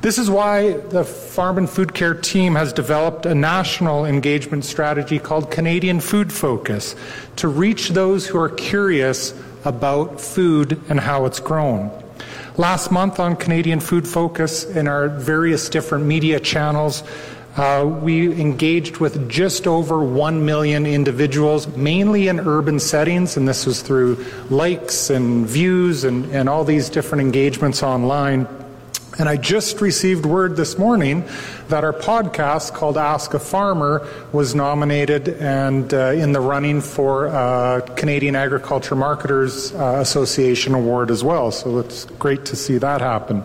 This 0.06 0.20
is 0.20 0.30
why 0.30 0.74
the 0.74 1.04
Farm 1.04 1.58
and 1.58 1.68
Food 1.68 1.96
Care 1.96 2.14
team 2.14 2.54
has 2.54 2.72
developed 2.72 3.26
a 3.26 3.34
national 3.34 4.06
engagement 4.06 4.64
strategy 4.64 5.18
called 5.18 5.50
Canadian 5.50 6.00
Food 6.00 6.32
Focus 6.32 6.96
to 7.38 7.48
reach 7.48 7.90
those 7.90 8.28
who 8.28 8.38
are 8.38 8.50
curious 8.50 9.34
about 9.64 10.22
food 10.22 10.80
and 10.90 11.00
how 11.00 11.26
it's 11.26 11.40
grown. 11.40 11.90
Last 12.56 12.92
month 12.92 13.20
on 13.20 13.36
Canadian 13.36 13.80
Food 13.80 14.08
Focus 14.08 14.64
in 14.64 14.88
our 14.88 15.10
various 15.10 15.70
different 15.70 16.06
media 16.06 16.40
channels, 16.40 17.02
uh, 17.58 17.84
we 18.00 18.32
engaged 18.40 18.98
with 18.98 19.28
just 19.28 19.66
over 19.66 20.04
1 20.04 20.46
million 20.46 20.86
individuals, 20.86 21.66
mainly 21.76 22.28
in 22.28 22.40
urban 22.42 22.80
settings, 22.80 23.38
and 23.38 23.48
this 23.48 23.66
was 23.66 23.82
through 23.82 24.24
likes 24.52 25.10
and 25.10 25.48
views 25.48 26.04
and, 26.04 26.26
and 26.26 26.48
all 26.48 26.64
these 26.64 26.92
different 26.92 27.22
engagements 27.22 27.82
online. 27.82 28.48
And 29.18 29.30
I 29.30 29.38
just 29.38 29.80
received 29.80 30.26
word 30.26 30.58
this 30.58 30.78
morning 30.78 31.24
that 31.70 31.86
our 31.86 31.94
podcast 31.94 32.74
called 32.74 32.98
Ask 32.98 33.34
a 33.34 33.40
Farmer 33.40 34.06
was 34.34 34.54
nominated 34.54 35.30
and 35.30 35.94
uh, 35.94 36.08
in 36.08 36.34
the 36.34 36.42
running 36.42 36.82
for 36.82 37.28
uh, 37.28 37.80
Canadian 37.96 38.36
Agriculture 38.36 38.96
Marketers 38.96 39.74
uh, 39.74 40.00
Association 40.02 40.74
award 40.74 41.12
as 41.12 41.24
well. 41.24 41.50
So 41.52 41.80
it's 41.80 42.04
great 42.20 42.44
to 42.48 42.58
see 42.58 42.78
that 42.80 43.00
happen. 43.00 43.44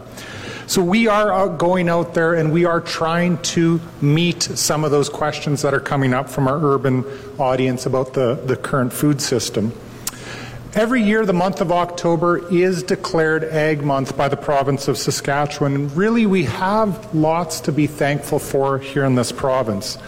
So 0.66 0.82
we 0.82 1.06
are 1.06 1.48
going 1.48 1.88
out 1.88 2.14
there 2.14 2.34
and 2.34 2.52
we 2.52 2.64
are 2.64 2.80
trying 2.80 3.38
to 3.42 3.80
meet 4.00 4.42
some 4.42 4.82
of 4.82 4.90
those 4.90 5.08
questions 5.08 5.62
that 5.62 5.72
are 5.72 5.80
coming 5.80 6.14
up 6.14 6.28
from 6.28 6.48
our 6.48 6.58
urban 6.60 7.04
audience 7.38 7.86
about 7.86 8.14
the, 8.14 8.34
the 8.34 8.56
current 8.56 8.92
food 8.92 9.20
system. 9.22 9.72
Every 10.72 11.02
year, 11.02 11.26
the 11.26 11.32
month 11.32 11.60
of 11.60 11.72
October 11.72 12.46
is 12.54 12.84
declared 12.84 13.42
Ag 13.42 13.82
Month 13.82 14.16
by 14.16 14.28
the 14.28 14.36
province 14.36 14.86
of 14.86 14.96
Saskatchewan. 14.96 15.74
And 15.74 15.96
really, 15.96 16.26
we 16.26 16.44
have 16.44 17.12
lots 17.12 17.58
to 17.62 17.72
be 17.72 17.88
thankful 17.88 18.38
for 18.38 18.78
here 18.78 19.04
in 19.04 19.16
this 19.16 19.32
province. 19.32 19.98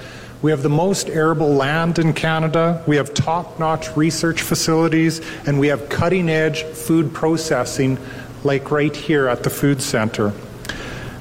We 0.40 0.52
have 0.52 0.62
the 0.62 0.68
most 0.68 1.08
arable 1.08 1.52
land 1.52 1.98
in 1.98 2.12
Canada, 2.12 2.80
we 2.86 2.94
have 2.94 3.12
top 3.12 3.58
notch 3.58 3.96
research 3.96 4.42
facilities, 4.42 5.20
and 5.48 5.58
we 5.58 5.66
have 5.66 5.88
cutting 5.88 6.28
edge 6.28 6.62
food 6.62 7.12
processing, 7.12 7.98
like 8.44 8.70
right 8.70 8.94
here 8.94 9.26
at 9.26 9.42
the 9.42 9.50
Food 9.50 9.82
Centre. 9.82 10.32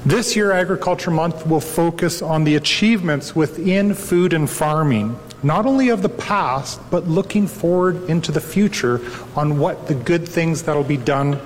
This 0.06 0.36
year, 0.36 0.52
Agriculture 0.52 1.10
Month 1.10 1.48
will 1.48 1.60
focus 1.60 2.22
on 2.22 2.44
the 2.44 2.54
achievements 2.54 3.34
within 3.34 3.94
food 3.94 4.34
and 4.34 4.48
farming, 4.48 5.18
not 5.42 5.66
only 5.66 5.88
of 5.88 6.02
the 6.02 6.08
past, 6.08 6.80
but 6.90 7.08
looking 7.08 7.46
forward 7.46 8.08
into 8.08 8.32
the 8.32 8.40
future 8.40 9.00
on 9.34 9.58
what 9.58 9.88
the 9.88 9.94
good 9.94 10.28
things 10.28 10.62
that'll 10.62 10.84
be 10.84 10.96
done, 10.96 11.40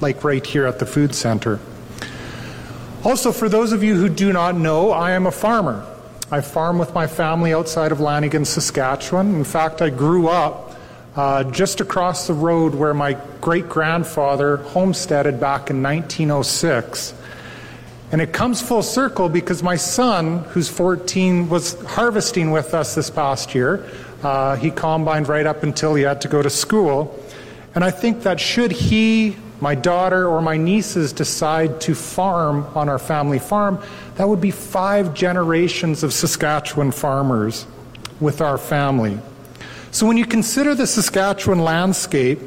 like 0.00 0.22
right 0.24 0.44
here 0.44 0.66
at 0.66 0.78
the 0.78 0.86
Food 0.86 1.14
Centre. 1.14 1.58
Also, 3.02 3.32
for 3.32 3.48
those 3.48 3.72
of 3.72 3.82
you 3.82 3.94
who 3.94 4.08
do 4.08 4.32
not 4.32 4.54
know, 4.54 4.90
I 4.90 5.12
am 5.12 5.26
a 5.26 5.30
farmer. 5.30 5.86
I 6.30 6.42
farm 6.42 6.78
with 6.78 6.94
my 6.94 7.06
family 7.06 7.54
outside 7.54 7.92
of 7.92 8.00
Lanigan, 8.00 8.44
Saskatchewan. 8.44 9.34
In 9.34 9.44
fact, 9.44 9.80
I 9.80 9.90
grew 9.90 10.28
up 10.28 10.76
uh, 11.16 11.44
just 11.44 11.80
across 11.80 12.26
the 12.26 12.34
road 12.34 12.74
where 12.74 12.94
my 12.94 13.14
great 13.40 13.68
grandfather 13.68 14.58
homesteaded 14.58 15.40
back 15.40 15.70
in 15.70 15.82
1906. 15.82 17.14
And 18.12 18.20
it 18.20 18.32
comes 18.32 18.60
full 18.60 18.82
circle 18.82 19.28
because 19.28 19.62
my 19.62 19.76
son, 19.76 20.38
who's 20.50 20.68
14, 20.68 21.48
was 21.48 21.80
harvesting 21.82 22.50
with 22.50 22.74
us 22.74 22.94
this 22.94 23.08
past 23.08 23.54
year. 23.54 23.88
Uh, 24.22 24.56
he 24.56 24.70
combined 24.70 25.28
right 25.28 25.46
up 25.46 25.62
until 25.62 25.94
he 25.94 26.02
had 26.02 26.20
to 26.22 26.28
go 26.28 26.42
to 26.42 26.50
school. 26.50 27.18
And 27.74 27.84
I 27.84 27.90
think 27.92 28.22
that 28.24 28.40
should 28.40 28.72
he, 28.72 29.36
my 29.60 29.76
daughter, 29.76 30.26
or 30.26 30.42
my 30.42 30.56
nieces 30.56 31.12
decide 31.12 31.80
to 31.82 31.94
farm 31.94 32.66
on 32.74 32.88
our 32.88 32.98
family 32.98 33.38
farm, 33.38 33.80
that 34.16 34.28
would 34.28 34.40
be 34.40 34.50
five 34.50 35.14
generations 35.14 36.02
of 36.02 36.12
Saskatchewan 36.12 36.90
farmers 36.90 37.64
with 38.18 38.40
our 38.40 38.58
family. 38.58 39.18
So 39.92 40.06
when 40.06 40.16
you 40.16 40.26
consider 40.26 40.74
the 40.74 40.86
Saskatchewan 40.86 41.60
landscape, 41.60 42.40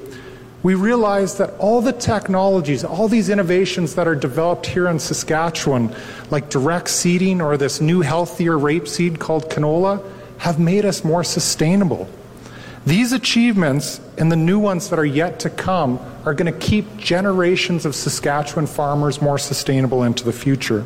we 0.64 0.76
realize 0.76 1.38
that 1.38 1.54
all 1.60 1.82
the 1.82 1.92
technologies, 1.92 2.86
all 2.86 3.10
these 3.10 3.30
innovations 3.30 3.96
that 3.96 4.08
are 4.08 4.16
developed 4.16 4.66
here 4.66 4.88
in 4.88 4.98
Saskatchewan, 4.98 5.94
like 6.32 6.50
direct 6.50 6.90
seeding 6.90 7.42
or 7.42 7.58
this 7.58 7.82
new 7.82 8.00
healthier 8.00 8.54
rapeseed 8.54 9.20
called 9.20 9.50
canola, 9.50 10.02
have 10.38 10.60
made 10.60 10.86
us 10.86 11.04
more 11.04 11.24
sustainable. 11.24 12.10
These 12.86 13.12
achievements 13.12 14.00
and 14.18 14.32
the 14.32 14.38
new 14.38 14.58
ones 14.58 14.90
that 14.90 15.00
are 15.00 15.06
yet 15.06 15.40
to 15.42 15.50
come 15.50 16.00
are 16.26 16.34
going 16.34 16.52
to 16.52 16.60
keep 16.60 16.98
generations 16.98 17.86
of 17.86 17.94
Saskatchewan 17.94 18.68
farmers 18.68 19.22
more 19.22 19.38
sustainable 19.38 20.04
into 20.04 20.24
the 20.24 20.34
future. 20.34 20.86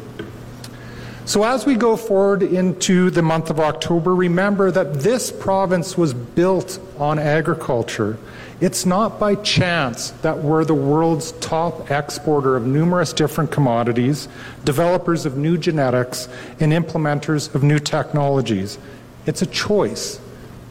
So, 1.26 1.44
as 1.44 1.66
we 1.66 1.76
go 1.76 1.98
forward 1.98 2.42
into 2.42 3.10
the 3.10 3.22
month 3.22 3.50
of 3.50 3.60
October, 3.60 4.16
remember 4.16 4.72
that 4.72 4.94
this 5.02 5.30
province 5.32 5.98
was 5.98 6.14
built 6.14 6.80
on 6.98 7.20
agriculture. 7.20 8.18
It's 8.60 8.88
not 8.88 9.20
by 9.20 9.36
chance 9.36 10.10
that 10.24 10.40
we're 10.40 10.66
the 10.66 10.74
world's 10.74 11.32
top 11.34 11.92
exporter 11.92 12.56
of 12.56 12.66
numerous 12.66 13.14
different 13.14 13.52
commodities, 13.52 14.28
developers 14.64 15.28
of 15.28 15.38
new 15.38 15.60
genetics, 15.60 16.28
and 16.60 16.72
implementers 16.72 17.54
of 17.54 17.62
new 17.62 17.78
technologies. 17.78 18.80
It's 19.28 19.44
a 19.44 19.46
choice. 19.46 20.20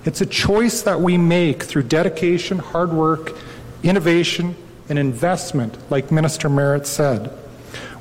It's 0.04 0.20
a 0.20 0.26
choice 0.26 0.82
that 0.82 1.00
we 1.00 1.16
make 1.16 1.62
through 1.62 1.84
dedication, 1.84 2.58
hard 2.58 2.92
work, 2.92 3.36
innovation, 3.84 4.56
and 4.88 4.98
investment, 4.98 5.78
like 5.90 6.10
Minister 6.10 6.48
Marit 6.48 6.88
said. 6.88 7.32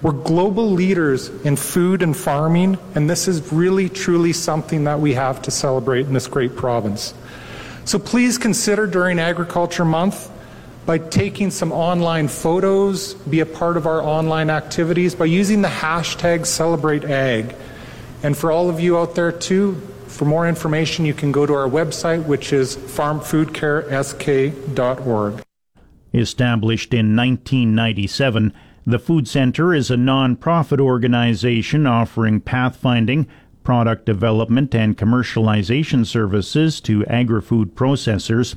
We're 0.02 0.14
global 0.14 0.72
leaders 0.72 1.30
in 1.46 1.56
food 1.56 2.02
and 2.02 2.18
farming, 2.18 2.80
and 2.96 3.08
this 3.10 3.28
is 3.28 3.52
really, 3.52 3.90
truly 3.90 4.34
something 4.34 4.84
that 4.86 5.00
we 5.00 5.14
have 5.14 5.44
to 5.44 5.52
celebrate 5.52 6.08
in 6.08 6.14
this 6.14 6.28
great 6.28 6.56
province. 6.56 7.14
So 7.86 7.98
please 8.00 8.38
consider 8.40 8.88
during 8.88 9.20
Agriculture 9.20 9.86
Month 9.86 10.32
by 10.88 10.98
taking 10.98 11.52
some 11.52 11.72
online 11.72 12.28
photos, 12.28 13.14
be 13.14 13.42
a 13.42 13.46
part 13.46 13.78
of 13.78 13.86
our 13.86 14.02
online 14.02 14.50
activities 14.50 15.14
by 15.14 15.26
using 15.26 15.62
the 15.62 15.68
hashtag 15.68 16.40
CelebrateAg. 16.42 17.56
And 18.24 18.36
for 18.36 18.52
all 18.52 18.72
of 18.72 18.80
you 18.80 18.98
out 18.98 19.14
there 19.14 19.32
too, 19.32 19.76
for 20.08 20.26
more 20.26 20.48
information, 20.48 21.06
you 21.06 21.14
can 21.14 21.32
go 21.32 21.46
to 21.46 21.54
our 21.54 21.70
website, 21.70 22.26
which 22.26 22.54
is 22.54 22.76
farmfoodcaresk.org. 22.76 25.44
Established 26.14 26.94
in 26.94 27.16
1997, 27.16 28.54
the 28.88 29.00
Food 29.00 29.28
Center 29.28 29.74
is 29.76 29.92
a 29.92 29.98
non-profit 29.98 30.80
organization 30.80 31.86
offering 31.86 32.42
pathfinding, 32.42 33.28
product 33.66 34.06
development 34.06 34.74
and 34.74 34.98
commercialization 34.98 36.06
services 36.06 36.80
to 36.80 37.06
agri-food 37.08 37.76
processors. 37.76 38.56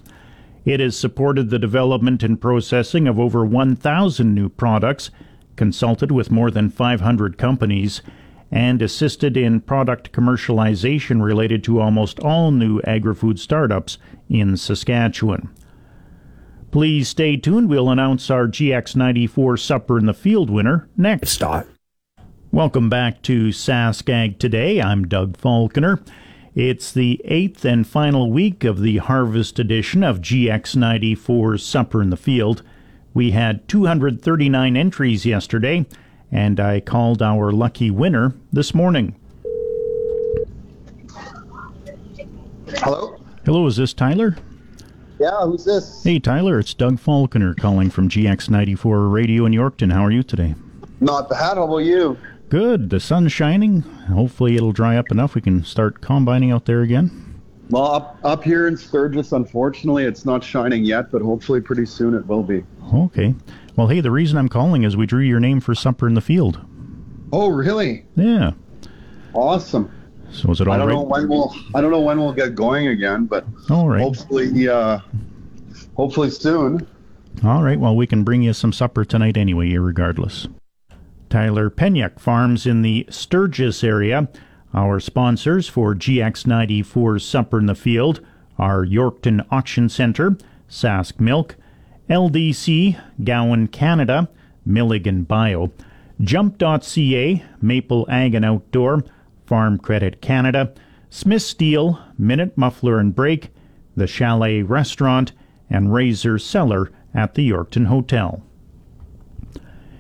It 0.65 0.79
has 0.79 0.97
supported 0.97 1.51
the 1.51 1.59
development 1.59 2.23
and 2.23 2.41
processing 2.41 3.09
of 3.09 3.19
over 3.19 3.45
1,000 3.45 4.35
new 4.35 4.49
products, 4.49 5.11
consulted 5.57 6.13
with 6.13 6.31
more 6.31 6.51
than 6.51 6.71
500 6.71 7.39
companies, 7.39 8.03
and 8.51 8.81
assisted 8.81 9.37
in 9.37 9.61
product 9.61 10.13
commercialization 10.13 11.23
related 11.23 11.65
to 11.65 11.81
almost 11.81 12.21
all 12.21 12.51
new 12.51 12.81
agri-food 12.83 13.41
startups 13.41 13.99
in 14.29 14.57
Saskatchewan. 14.57 15.49
Please 16.71 17.09
stay 17.09 17.37
tuned. 17.37 17.69
We'll 17.69 17.91
announce 17.91 18.31
our 18.31 18.47
GX94 18.47 19.59
Supper 19.59 19.99
in 19.99 20.07
the 20.07 20.15
Field 20.15 20.51
winner 20.51 20.89
next. 20.97 21.31
Stop. 21.31 21.67
Welcome 22.51 22.89
back 22.89 23.21
to 23.25 23.49
SaskAg 23.49 24.39
Today. 24.39 24.81
I'm 24.81 25.07
Doug 25.07 25.37
Falconer. 25.37 26.01
It's 26.55 26.91
the 26.91 27.21
eighth 27.27 27.63
and 27.67 27.87
final 27.87 28.33
week 28.33 28.65
of 28.65 28.81
the 28.81 28.97
harvest 28.97 29.59
edition 29.59 30.03
of 30.03 30.23
GX94 30.23 31.61
Supper 31.61 32.01
in 32.01 32.09
the 32.09 32.17
Field. 32.17 32.63
We 33.13 33.33
had 33.33 33.69
239 33.69 34.79
entries 34.79 35.27
yesterday, 35.27 35.85
and 36.33 36.59
I 36.59 36.81
called 36.81 37.21
our 37.21 37.53
lucky 37.53 37.91
winner 37.91 38.35
this 38.51 38.75
morning. 38.75 39.15
Hello? 42.79 43.21
Hello, 43.45 43.67
is 43.67 43.77
this 43.77 43.93
Tyler? 43.93 44.39
Yeah, 45.21 45.43
who's 45.43 45.67
this? 45.67 46.03
Hey, 46.03 46.19
Tyler, 46.19 46.59
it's 46.59 46.73
Doug 46.73 46.99
Falconer 46.99 47.53
calling 47.53 47.91
from 47.91 48.09
GX94 48.09 49.13
Radio 49.13 49.45
in 49.45 49.53
Yorkton. 49.53 49.93
How 49.93 50.03
are 50.03 50.11
you 50.11 50.23
today? 50.23 50.55
Not 51.01 51.29
bad. 51.29 51.59
How 51.59 51.65
about 51.65 51.79
you? 51.79 52.17
Good. 52.49 52.91
The 52.91 53.01
sun's 53.01 53.33
shining. 53.33 53.81
Hopefully, 53.83 54.57
it'll 54.57 54.73
dry 54.73 54.97
up 54.97 55.11
enough 55.11 55.35
we 55.35 55.41
can 55.41 55.65
start 55.65 56.01
combining 56.01 56.51
out 56.51 56.65
there 56.65 56.83
again. 56.83 57.41
Well, 57.71 57.85
up, 57.85 58.19
up 58.25 58.43
here 58.45 58.67
in 58.67 58.77
Sturgis, 58.79 59.33
unfortunately, 59.33 60.05
it's 60.05 60.25
not 60.25 60.43
shining 60.43 60.85
yet, 60.85 61.11
but 61.11 61.21
hopefully, 61.21 61.61
pretty 61.61 61.85
soon 61.85 62.15
it 62.15 62.27
will 62.27 62.43
be. 62.43 62.65
Okay. 62.95 63.35
Well, 63.77 63.89
hey, 63.89 64.01
the 64.01 64.11
reason 64.11 64.39
I'm 64.39 64.49
calling 64.49 64.85
is 64.85 64.97
we 64.97 65.05
drew 65.05 65.21
your 65.21 65.41
name 65.41 65.61
for 65.61 65.75
supper 65.75 66.07
in 66.09 66.15
the 66.15 66.23
field. 66.23 66.59
Oh, 67.31 67.49
really? 67.49 68.07
Yeah. 68.17 68.53
Awesome. 69.35 69.93
So 70.31 70.51
is 70.51 70.61
it 70.61 70.69
all 70.69 70.75
I 70.75 70.79
don't 70.79 70.89
right? 70.89 70.95
know 70.95 71.03
when 71.03 71.29
we'll. 71.29 71.55
I 71.75 71.81
don't 71.83 71.91
know 71.91 72.01
when 72.01 72.19
we'll 72.19 72.33
get 72.33 72.55
going 72.55 72.89
again, 72.89 73.27
but 73.27 73.47
all 73.71 73.89
right. 73.89 74.03
hopefully, 74.03 74.69
uh, 74.69 75.01
hopefully 75.95 76.31
soon. 76.31 76.87
All 77.45 77.63
right. 77.63 77.79
Well, 77.79 77.95
we 77.95 78.07
can 78.07 78.25
bring 78.25 78.43
you 78.43 78.53
some 78.55 78.73
supper 78.73 79.05
tonight 79.05 79.37
anyway, 79.37 79.75
regardless. 79.77 80.49
Tyler 81.29 81.71
Penyuk 81.71 82.19
farms 82.19 82.67
in 82.67 82.83
the 82.83 83.07
Sturgis 83.11 83.85
area. 83.85 84.29
Our 84.75 85.01
sponsors 85.01 85.69
for 85.69 85.95
GX94 85.95 87.21
Supper 87.21 87.59
in 87.59 87.67
the 87.67 87.75
Field 87.75 88.21
are 88.59 88.85
Yorkton 88.85 89.47
Auction 89.51 89.89
Centre, 89.89 90.37
Sask 90.69 91.21
Milk, 91.21 91.57
LDC, 92.11 93.01
Gowan 93.23 93.69
Canada, 93.69 94.29
Milligan 94.65 95.23
Bio, 95.23 95.71
Jump.ca, 96.21 97.45
Maple 97.63 98.07
Ag 98.11 98.35
and 98.35 98.45
Outdoor, 98.45 99.05
Farm 99.47 99.79
Credit 99.79 100.21
Canada, 100.21 100.73
Smith 101.11 101.43
Steel, 101.43 102.01
Minute 102.19 102.57
Muffler 102.59 102.99
and 102.99 103.15
Brake, 103.15 103.51
the 103.97 104.07
Chalet 104.07 104.63
Restaurant, 104.63 105.33
and 105.71 105.93
Razor 105.93 106.39
Cellar 106.39 106.91
at 107.15 107.35
the 107.35 107.49
Yorkton 107.49 107.87
Hotel. 107.87 108.43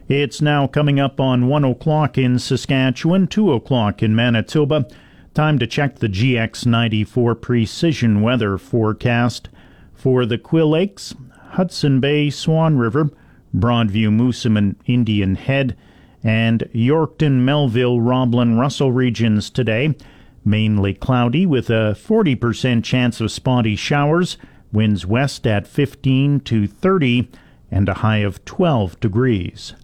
It's 0.08 0.40
now 0.40 0.66
coming 0.66 0.98
up 0.98 1.20
on 1.20 1.48
1 1.48 1.64
o'clock 1.64 2.16
in 2.16 2.38
Saskatchewan, 2.38 3.26
2 3.26 3.52
o'clock 3.52 4.02
in 4.02 4.16
Manitoba. 4.16 4.88
Time 5.34 5.58
to 5.58 5.66
check 5.66 5.98
the 5.98 6.08
GX94 6.08 7.38
precision 7.42 8.22
weather 8.22 8.56
forecast 8.56 9.50
for 9.92 10.24
the 10.24 10.38
Quill 10.38 10.70
Lakes, 10.70 11.14
Hudson 11.50 12.00
Bay, 12.00 12.30
Swan 12.30 12.78
River, 12.78 13.10
Broadview, 13.54 14.08
Moosomin, 14.08 14.76
Indian 14.86 15.34
Head, 15.34 15.76
and 16.24 16.60
Yorkton, 16.74 17.40
Melville, 17.40 18.00
Roblin, 18.00 18.58
Russell 18.58 18.92
regions 18.92 19.50
today. 19.50 19.94
Mainly 20.42 20.94
cloudy 20.94 21.44
with 21.44 21.68
a 21.68 21.94
40% 21.94 22.82
chance 22.82 23.20
of 23.20 23.30
spotty 23.30 23.76
showers, 23.76 24.38
winds 24.72 25.04
west 25.04 25.46
at 25.46 25.66
15 25.66 26.40
to 26.40 26.66
30, 26.66 27.28
and 27.70 27.90
a 27.90 27.94
high 27.94 28.18
of 28.18 28.42
12 28.46 28.98
degrees. 29.00 29.74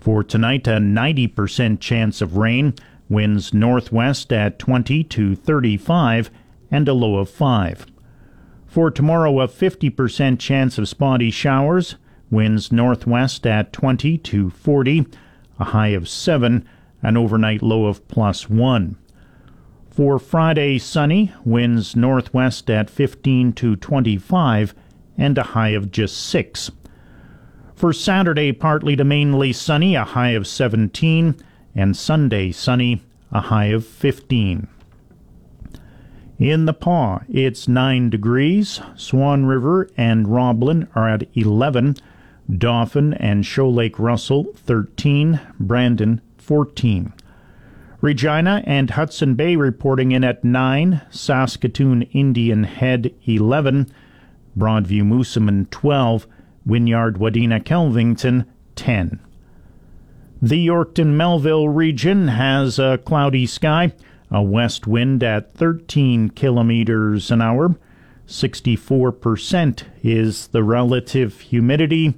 For 0.00 0.22
tonight, 0.22 0.66
a 0.68 0.78
90% 0.78 1.80
chance 1.80 2.20
of 2.20 2.36
rain, 2.36 2.74
winds 3.08 3.52
northwest 3.52 4.32
at 4.32 4.58
20 4.58 5.02
to 5.04 5.34
35, 5.34 6.30
and 6.70 6.88
a 6.88 6.92
low 6.92 7.16
of 7.16 7.28
5. 7.28 7.86
For 8.66 8.90
tomorrow, 8.90 9.40
a 9.40 9.48
50% 9.48 10.38
chance 10.38 10.78
of 10.78 10.88
spotty 10.88 11.30
showers, 11.30 11.96
winds 12.30 12.70
northwest 12.70 13.46
at 13.46 13.72
20 13.72 14.18
to 14.18 14.50
40, 14.50 15.06
a 15.58 15.64
high 15.64 15.88
of 15.88 16.08
7, 16.08 16.64
an 17.02 17.16
overnight 17.16 17.62
low 17.62 17.86
of 17.86 18.06
plus 18.08 18.48
1. 18.48 18.96
For 19.90 20.18
Friday, 20.20 20.78
sunny, 20.78 21.32
winds 21.44 21.96
northwest 21.96 22.70
at 22.70 22.88
15 22.88 23.52
to 23.54 23.74
25, 23.74 24.74
and 25.16 25.36
a 25.36 25.42
high 25.42 25.70
of 25.70 25.90
just 25.90 26.16
6. 26.26 26.70
For 27.78 27.92
Saturday, 27.92 28.50
partly 28.50 28.96
to 28.96 29.04
mainly 29.04 29.52
sunny, 29.52 29.94
a 29.94 30.02
high 30.02 30.30
of 30.30 30.48
17, 30.48 31.36
and 31.76 31.96
Sunday, 31.96 32.50
sunny, 32.50 33.02
a 33.30 33.42
high 33.42 33.66
of 33.66 33.86
15. 33.86 34.66
In 36.40 36.64
the 36.64 36.72
Pas, 36.72 37.22
it's 37.28 37.68
9 37.68 38.10
degrees. 38.10 38.80
Swan 38.96 39.46
River 39.46 39.88
and 39.96 40.26
Roblin 40.26 40.88
are 40.96 41.08
at 41.08 41.28
11. 41.36 41.94
Dauphin 42.52 43.14
and 43.14 43.46
Shoal 43.46 43.72
Lake 43.72 43.96
Russell, 44.00 44.52
13. 44.56 45.38
Brandon, 45.60 46.20
14. 46.38 47.12
Regina 48.00 48.64
and 48.66 48.90
Hudson 48.90 49.36
Bay 49.36 49.54
reporting 49.54 50.10
in 50.10 50.24
at 50.24 50.42
9, 50.42 51.00
Saskatoon 51.10 52.02
Indian 52.10 52.64
Head 52.64 53.14
11, 53.24 53.86
Broadview 54.58 55.04
Moosomin 55.04 55.70
12, 55.70 56.26
Wynyard 56.68 57.18
Wadena 57.18 57.64
Kelvington 57.64 58.46
10. 58.76 59.18
The 60.42 60.66
Yorkton 60.66 61.14
Melville 61.14 61.68
region 61.68 62.28
has 62.28 62.78
a 62.78 62.98
cloudy 62.98 63.46
sky, 63.46 63.92
a 64.30 64.42
west 64.42 64.86
wind 64.86 65.24
at 65.24 65.54
13 65.54 66.28
kilometers 66.30 67.30
an 67.30 67.40
hour. 67.40 67.74
64% 68.26 69.84
is 70.02 70.48
the 70.48 70.62
relative 70.62 71.40
humidity. 71.40 72.14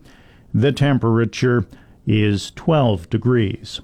The 0.53 0.73
temperature 0.73 1.67
is 2.05 2.51
12 2.51 3.09
degrees. 3.09 3.81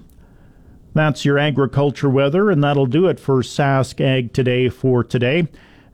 That's 0.93 1.23
your 1.23 1.39
agriculture 1.39 2.09
weather, 2.09 2.51
and 2.51 2.61
that'll 2.61 2.87
do 2.87 3.07
it 3.07 3.19
for 3.21 3.41
Sask 3.41 4.01
Ag 4.01 4.33
Today 4.33 4.67
for 4.67 5.03
today. 5.03 5.47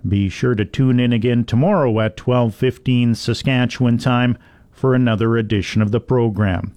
Be 0.07 0.29
sure 0.29 0.55
to 0.55 0.65
tune 0.65 0.99
in 0.99 1.13
again 1.13 1.45
tomorrow 1.45 1.99
at 1.99 2.17
12:15 2.17 3.13
Saskatchewan 3.15 3.99
time 3.99 4.37
for 4.83 4.93
another 4.93 5.37
edition 5.37 5.81
of 5.81 5.91
the 5.91 6.01
program. 6.01 6.75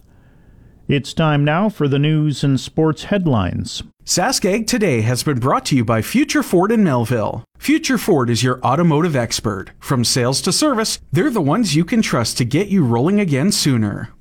It's 0.86 1.12
time 1.12 1.44
now 1.44 1.68
for 1.68 1.88
the 1.88 1.98
news 1.98 2.44
and 2.44 2.60
sports 2.60 3.02
headlines. 3.02 3.82
Sask 4.04 4.44
Ag 4.44 4.68
Today 4.68 5.00
has 5.00 5.24
been 5.24 5.40
brought 5.40 5.66
to 5.66 5.76
you 5.76 5.84
by 5.84 6.02
Future 6.02 6.44
Ford 6.44 6.70
in 6.70 6.84
Melville. 6.84 7.42
Future 7.58 7.98
Ford 7.98 8.30
is 8.30 8.44
your 8.44 8.60
automotive 8.64 9.16
expert. 9.16 9.72
From 9.80 10.04
sales 10.04 10.40
to 10.42 10.52
service, 10.52 11.00
they're 11.10 11.30
the 11.30 11.40
ones 11.40 11.74
you 11.74 11.84
can 11.84 12.00
trust 12.00 12.38
to 12.38 12.44
get 12.44 12.68
you 12.68 12.84
rolling 12.84 13.18
again 13.18 13.50
sooner. 13.50 14.15